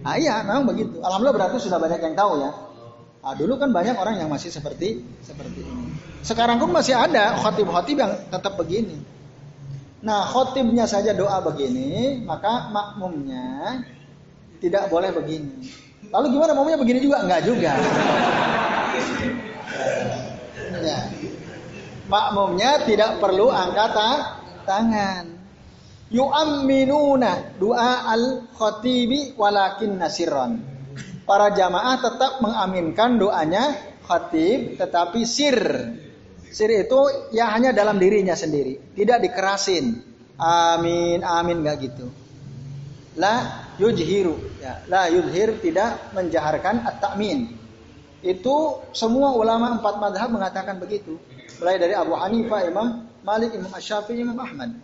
[0.00, 1.00] Ah iya, memang begitu.
[1.04, 2.50] Alhamdulillah berarti sudah banyak yang tahu ya.
[3.20, 5.92] Ah, dulu kan banyak orang yang masih seperti seperti ini.
[6.24, 8.96] Sekarang pun masih ada khotib-khotib yang tetap begini.
[10.00, 13.84] Nah, khotibnya saja doa begini, maka makmumnya
[14.64, 15.68] tidak boleh begini.
[16.08, 17.20] Lalu gimana makmumnya begini juga?
[17.20, 17.72] Enggak juga.
[20.82, 21.00] Ya.
[22.10, 23.94] Makmumnya tidak perlu angkat
[24.66, 25.40] tangan
[26.10, 30.58] yu'amminuna doa al-khatibi walakin nasiron.
[31.24, 35.58] Para jamaah tetap mengaminkan doanya khatib tetapi sir.
[36.50, 40.02] Sir itu ya hanya dalam dirinya sendiri, tidak dikerasin.
[40.40, 42.10] amin amin nggak gitu.
[43.14, 47.59] La yujhiru ya, la yuzhir tidak menjaharkan at-ta'min.
[48.20, 51.16] Itu semua ulama empat madhab mengatakan begitu.
[51.60, 54.76] Mulai dari Abu Hanifah, Imam Malik, Imam Syafi'i, Imam Ahmad.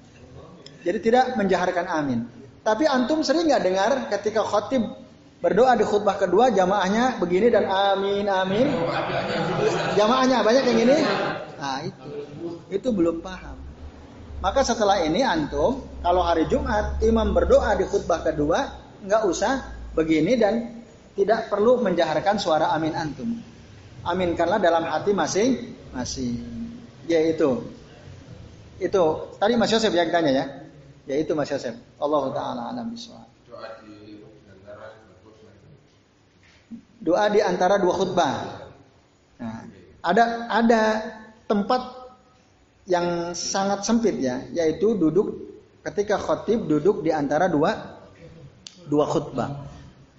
[0.85, 2.25] Jadi tidak menjaharkan amin.
[2.65, 4.83] Tapi antum sering nggak dengar ketika khotib
[5.39, 8.67] berdoa di khutbah kedua jamaahnya begini dan amin amin.
[9.95, 10.97] Jamaahnya banyak yang ini.
[11.61, 12.11] Nah itu
[12.73, 13.57] itu belum paham.
[14.41, 18.69] Maka setelah ini antum kalau hari Jumat imam berdoa di khutbah kedua
[19.05, 19.65] nggak usah
[19.97, 20.85] begini dan
[21.17, 23.41] tidak perlu menjaharkan suara amin antum.
[24.05, 26.37] Aminkanlah dalam hati masing-masing.
[27.09, 27.65] Ya itu.
[28.77, 30.45] Itu tadi Mas Yosef yang tanya ya.
[31.09, 31.75] Ya itu Mas Yosef.
[31.97, 33.27] Allah taala alam bisawab.
[37.01, 38.35] Doa di antara dua khutbah.
[39.39, 39.63] Nah,
[40.03, 40.83] ada ada
[41.47, 41.83] tempat
[42.91, 45.35] yang sangat sempit ya, yaitu duduk
[45.87, 48.03] ketika khotib duduk di antara dua
[48.91, 49.76] dua khutbah.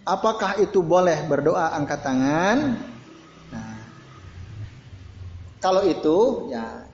[0.07, 2.79] Apakah itu boleh berdoa angkat tangan?
[3.51, 3.75] Nah,
[5.59, 6.87] kalau itu ya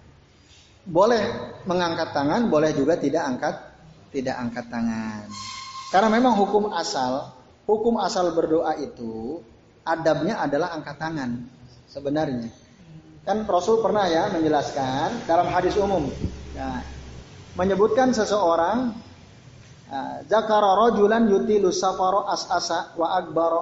[0.81, 1.21] boleh
[1.69, 3.55] mengangkat tangan, boleh juga tidak angkat
[4.09, 5.29] tidak angkat tangan.
[5.93, 7.37] Karena memang hukum asal,
[7.69, 9.45] hukum asal berdoa itu
[9.85, 11.37] adabnya adalah angkat tangan
[11.85, 12.49] sebenarnya.
[13.23, 16.09] Kan Rasul pernah ya menjelaskan dalam hadis umum
[16.57, 16.81] ya,
[17.55, 18.97] menyebutkan seseorang
[20.25, 23.61] Zakara rojulan yutilu safaro as-asa wa akbaro.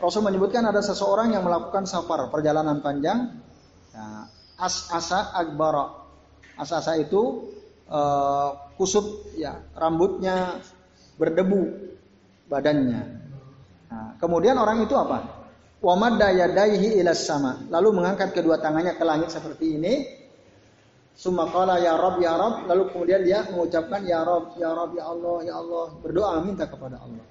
[0.00, 3.38] Rasul menyebutkan ada seseorang yang melakukan safar perjalanan panjang
[3.92, 4.26] ya,
[4.58, 6.08] as-asa akbaro.
[6.56, 7.52] As-asa itu
[7.86, 10.58] uh, kusut ya rambutnya
[11.20, 11.68] berdebu
[12.48, 13.02] badannya.
[13.92, 15.46] Nah, kemudian orang itu apa?
[15.80, 17.70] Wamadda yadaihi ilas sama.
[17.70, 20.19] Lalu mengangkat kedua tangannya ke langit seperti ini
[21.20, 25.36] Sumakala ya Rob ya Rob, lalu kemudian dia mengucapkan ya Rob ya Rob ya Allah
[25.44, 27.24] ya Allah, berdoa minta kepada Allah.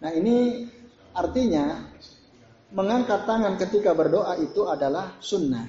[0.00, 0.64] Nah ini
[1.12, 1.92] artinya
[2.72, 5.68] mengangkat tangan ketika berdoa itu adalah sunnah.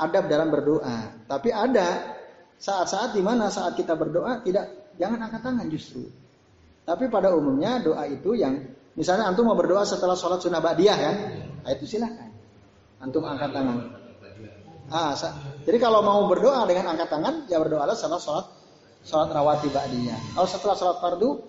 [0.00, 1.28] Adab dalam berdoa.
[1.28, 2.16] Tapi ada
[2.56, 6.08] saat-saat di mana saat kita berdoa tidak jangan angkat tangan justru.
[6.88, 8.56] Tapi pada umumnya doa itu yang
[8.96, 11.16] misalnya antum mau berdoa setelah sholat sunnah ba'diyah kan,
[11.60, 12.32] nah, itu silahkan.
[13.04, 14.01] Antum angkat tangan.
[14.92, 15.16] Ah,
[15.64, 18.46] jadi kalau mau berdoa dengan angkat tangan, ya berdoalah setelah sholat
[19.00, 20.36] sholat rawati ba'diyah.
[20.36, 21.40] Kalau setelah sholat fardu,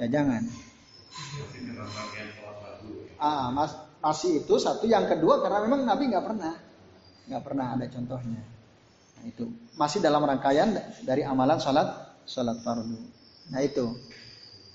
[0.00, 0.42] ya jangan.
[3.20, 4.88] Ah, mas, masih itu satu.
[4.88, 6.56] Yang kedua karena memang Nabi nggak pernah,
[7.28, 8.42] nggak pernah ada contohnya.
[9.20, 9.44] Nah, itu
[9.76, 10.72] masih dalam rangkaian
[11.04, 12.96] dari amalan sholat sholat fardu.
[13.52, 13.92] Nah itu.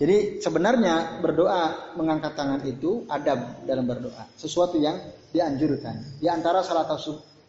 [0.01, 4.97] Jadi sebenarnya berdoa mengangkat tangan itu adab dalam berdoa, sesuatu yang
[5.29, 6.17] dianjurkan.
[6.17, 6.89] Di antara salah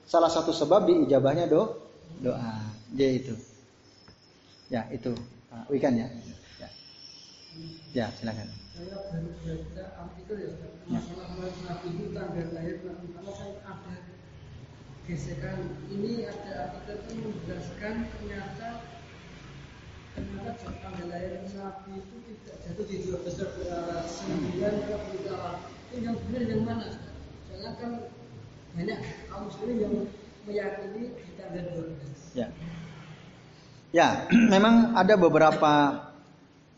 [0.06, 1.82] salah satu sebab diijabahnya do
[2.22, 2.72] doa.
[2.92, 3.34] Dia itu.
[4.68, 5.12] Ya, itu.
[5.52, 6.08] Uh, Wikan ya.
[6.60, 6.68] Ya,
[7.92, 8.48] ya silakan.
[8.72, 8.96] Saya
[10.00, 10.68] artikel ya, ya.
[10.88, 11.28] masalah
[11.68, 13.96] Nabi itu tanggal lahir Nabi Muhammad kan ada
[15.04, 15.58] gesekan.
[15.92, 18.68] Ini ada artikel itu menjelaskan ternyata
[20.16, 23.48] ternyata tanggal lahir Nabi itu tidak jatuh di dua besar
[24.08, 25.52] sembilan ke utara.
[25.92, 26.88] Itu yang benar yang mana?
[27.52, 27.90] Jangan kan
[28.72, 29.94] banyak kaum yang
[30.48, 31.64] meyakini tanggal
[32.32, 32.38] 12.
[32.38, 32.48] Ya.
[33.92, 34.08] Ya,
[34.54, 35.72] memang ada beberapa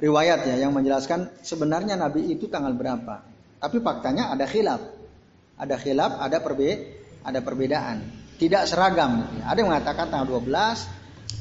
[0.03, 3.23] riwayat ya yang menjelaskan sebenarnya Nabi itu tanggal berapa.
[3.63, 4.83] Tapi faktanya ada khilaf.
[5.55, 8.05] Ada khilaf, ada perbe ada perbedaan.
[8.37, 9.45] Tidak seragam gitu ya.
[9.55, 10.51] Ada yang mengatakan tanggal 12,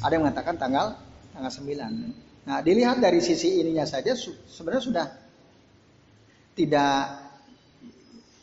[0.00, 0.86] ada yang mengatakan tanggal
[1.34, 2.46] tanggal 9.
[2.46, 5.06] Nah, dilihat dari sisi ininya saja sebenarnya sudah
[6.54, 6.96] tidak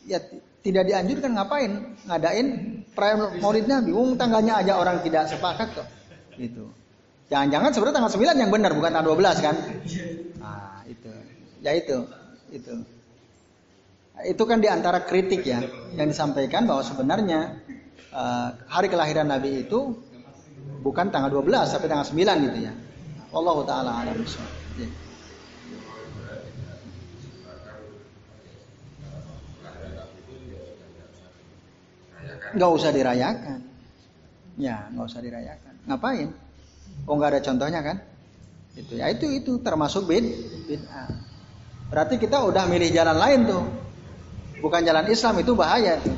[0.04, 0.20] ya
[0.62, 1.72] tidak dianjurkan ngapain
[2.06, 2.46] ngadain
[2.94, 3.90] perayaan Maulid Nabi.
[3.90, 5.86] Wong tanggalnya aja orang tidak sepakat kok.
[6.38, 6.70] Gitu.
[7.28, 9.56] Jangan-jangan sebenarnya tanggal 9 yang benar bukan tanggal 12 kan?
[10.38, 11.12] Nah, itu.
[11.64, 11.96] Ya itu.
[12.52, 12.74] Itu.
[14.22, 15.64] Itu kan di antara kritik ya
[15.98, 17.58] yang disampaikan bahwa sebenarnya
[18.14, 19.98] uh, hari kelahiran Nabi itu
[20.84, 22.72] bukan tanggal 12 tapi tanggal 9 gitu ya.
[23.32, 24.20] Allah taala alam
[32.56, 33.60] nggak usah dirayakan.
[34.60, 35.74] Ya, nggak usah dirayakan.
[35.88, 36.28] Ngapain?
[37.08, 37.96] Oh nggak ada contohnya kan?
[38.72, 40.24] Itu ya itu itu termasuk bid
[40.68, 41.08] bid'ah.
[41.92, 43.64] Berarti kita udah milih jalan lain tuh.
[44.64, 46.16] Bukan jalan Islam itu bahaya tuh.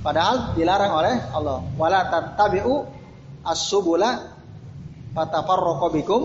[0.00, 1.58] Padahal dilarang oleh Allah.
[1.76, 2.84] Wala tattabi'u
[3.44, 4.32] as-subula
[5.12, 6.22] fatafarraqu bikum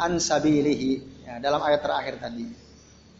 [0.00, 0.16] an.
[0.16, 2.46] Ya, dalam ayat terakhir tadi.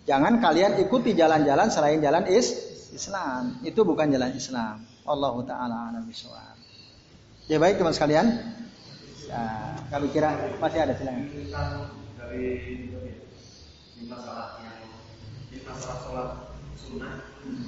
[0.05, 3.59] Jangan kalian ikuti jalan-jalan selain jalan is Islam.
[3.67, 4.87] Itu bukan jalan Islam.
[5.05, 6.57] Allah taala alam bisawab.
[7.51, 8.27] Ya baik teman sekalian.
[9.29, 11.27] Nah, kami kira masih ada silakan.
[12.15, 14.81] dari ini masalah yang
[15.53, 16.31] ini masalah sholat
[16.73, 17.21] sunnah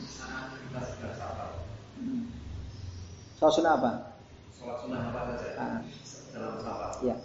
[0.09, 1.61] saat kita sabar.
[2.01, 2.33] Hmm.
[3.37, 3.93] Soal sunnah apa?
[4.57, 5.81] Sholat sunnah apa saja Ah.
[6.33, 6.91] dalam sabar.
[7.05, 7.17] Ya.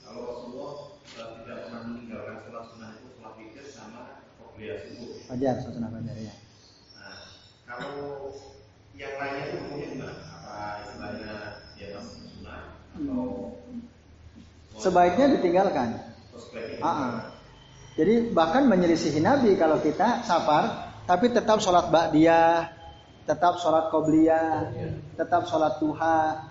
[0.00, 0.72] Kalau Rasulullah
[1.04, 5.12] eh, tidak pernah meninggalkan sholat sunnah itu sholat witir sama qobliyah subuh.
[5.28, 6.34] Fajar, soal sunnah fajar ya.
[7.68, 8.32] Kalau
[8.96, 10.16] yang lainnya itu gimana?
[10.24, 11.32] Apa istilahnya
[11.76, 12.60] masih sunnah
[12.96, 13.60] atau
[14.78, 15.88] Sebaiknya ditinggalkan.
[16.80, 17.14] Ah, ah.
[17.98, 22.70] Jadi bahkan menyelisihi Nabi kalau kita safar, tapi tetap sholat ba'diyah,
[23.26, 24.70] tetap sholat qobliyah,
[25.18, 26.46] tetap sholat duha,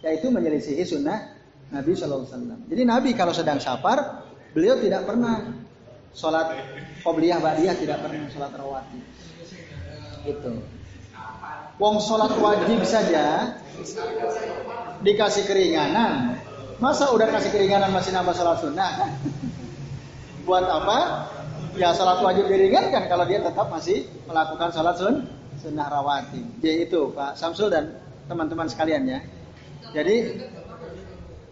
[0.00, 1.36] yaitu menyelisihi sunnah
[1.68, 2.64] Nabi Wasallam.
[2.64, 4.24] Jadi Nabi kalau sedang safar,
[4.56, 5.44] beliau tidak pernah
[6.16, 6.56] sholat
[7.04, 9.15] qobliyah ba'diyah, tidak pernah sholat rawatib.
[10.26, 10.52] Itu.
[11.76, 13.56] Wong sholat wajib saja
[15.04, 16.40] dikasih keringanan.
[16.82, 18.92] Masa udah kasih keringanan masih nambah sholat sunnah?
[20.48, 20.98] Buat apa?
[21.76, 25.14] Ya sholat wajib diringankan kalau dia tetap masih melakukan sholat sun
[25.60, 26.44] sunnah rawatib.
[26.64, 29.20] Jadi itu Pak Samsul dan teman-teman sekalian ya.
[29.92, 30.40] Jadi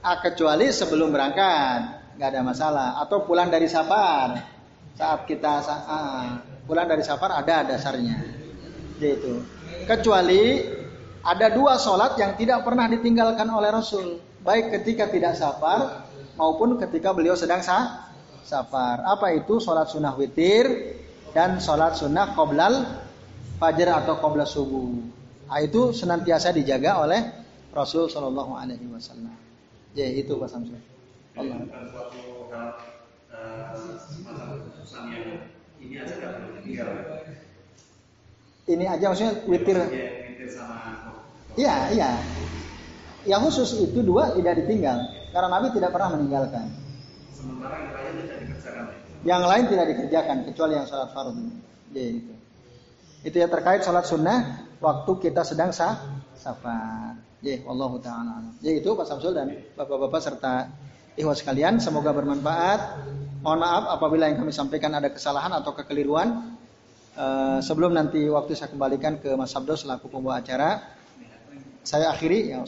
[0.01, 1.80] ah, kecuali sebelum berangkat
[2.16, 4.40] nggak ada masalah atau pulang dari safar
[4.96, 8.43] saat kita ah, pulang dari safar ada dasarnya.
[8.98, 9.32] Jadi itu.
[9.84, 10.42] Kecuali
[11.24, 16.04] ada dua sholat yang tidak pernah ditinggalkan oleh Rasul, baik ketika tidak safar
[16.36, 18.10] maupun ketika beliau sedang sa
[18.44, 19.02] safar.
[19.02, 20.94] Apa itu sholat sunnah witir
[21.32, 22.84] dan sholat sunnah qoblal
[23.58, 24.88] fajar atau qoblal subuh.
[25.44, 27.20] Nah, itu senantiasa dijaga oleh
[27.74, 29.34] Rasul Shallallahu Alaihi Wasallam.
[29.94, 30.78] Ya itu Pak Samsul.
[30.78, 31.42] Eh,
[35.82, 36.88] ini ditinggal.
[38.64, 39.76] Ini aja maksudnya witir.
[39.76, 39.88] Ya,
[40.48, 40.76] sama
[41.54, 42.10] Iya iya.
[43.24, 45.00] Yang khusus itu dua tidak ditinggal
[45.32, 46.66] karena Nabi tidak pernah meninggalkan.
[47.34, 48.84] sementara yang lainnya tidak dikerjakan.
[49.24, 51.44] Yang lain tidak dikerjakan kecuali yang sholat fardu.
[51.92, 52.34] Ya, itu.
[53.24, 56.00] Itu ya terkait sholat sunnah waktu kita sedang sah
[56.36, 57.16] safar.
[57.44, 58.40] Ya, wallahu taala.
[58.40, 58.56] alam.
[58.64, 60.72] Ya itu Pak Samsul dan bapak-bapak serta
[61.16, 63.04] ikhwas sekalian, semoga bermanfaat.
[63.44, 66.56] Mohon maaf apabila yang kami sampaikan ada kesalahan atau kekeliruan.
[67.14, 70.82] Eh, sebelum nanti waktu saya kembalikan ke Mas Sabdo selaku pembawa acara,
[71.86, 72.66] saya akhiri ya.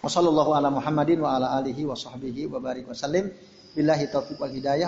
[0.00, 0.54] Wassallallahu.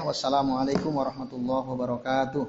[0.06, 2.44] Wassalamualaikum warahmatullahi wabarakatuh.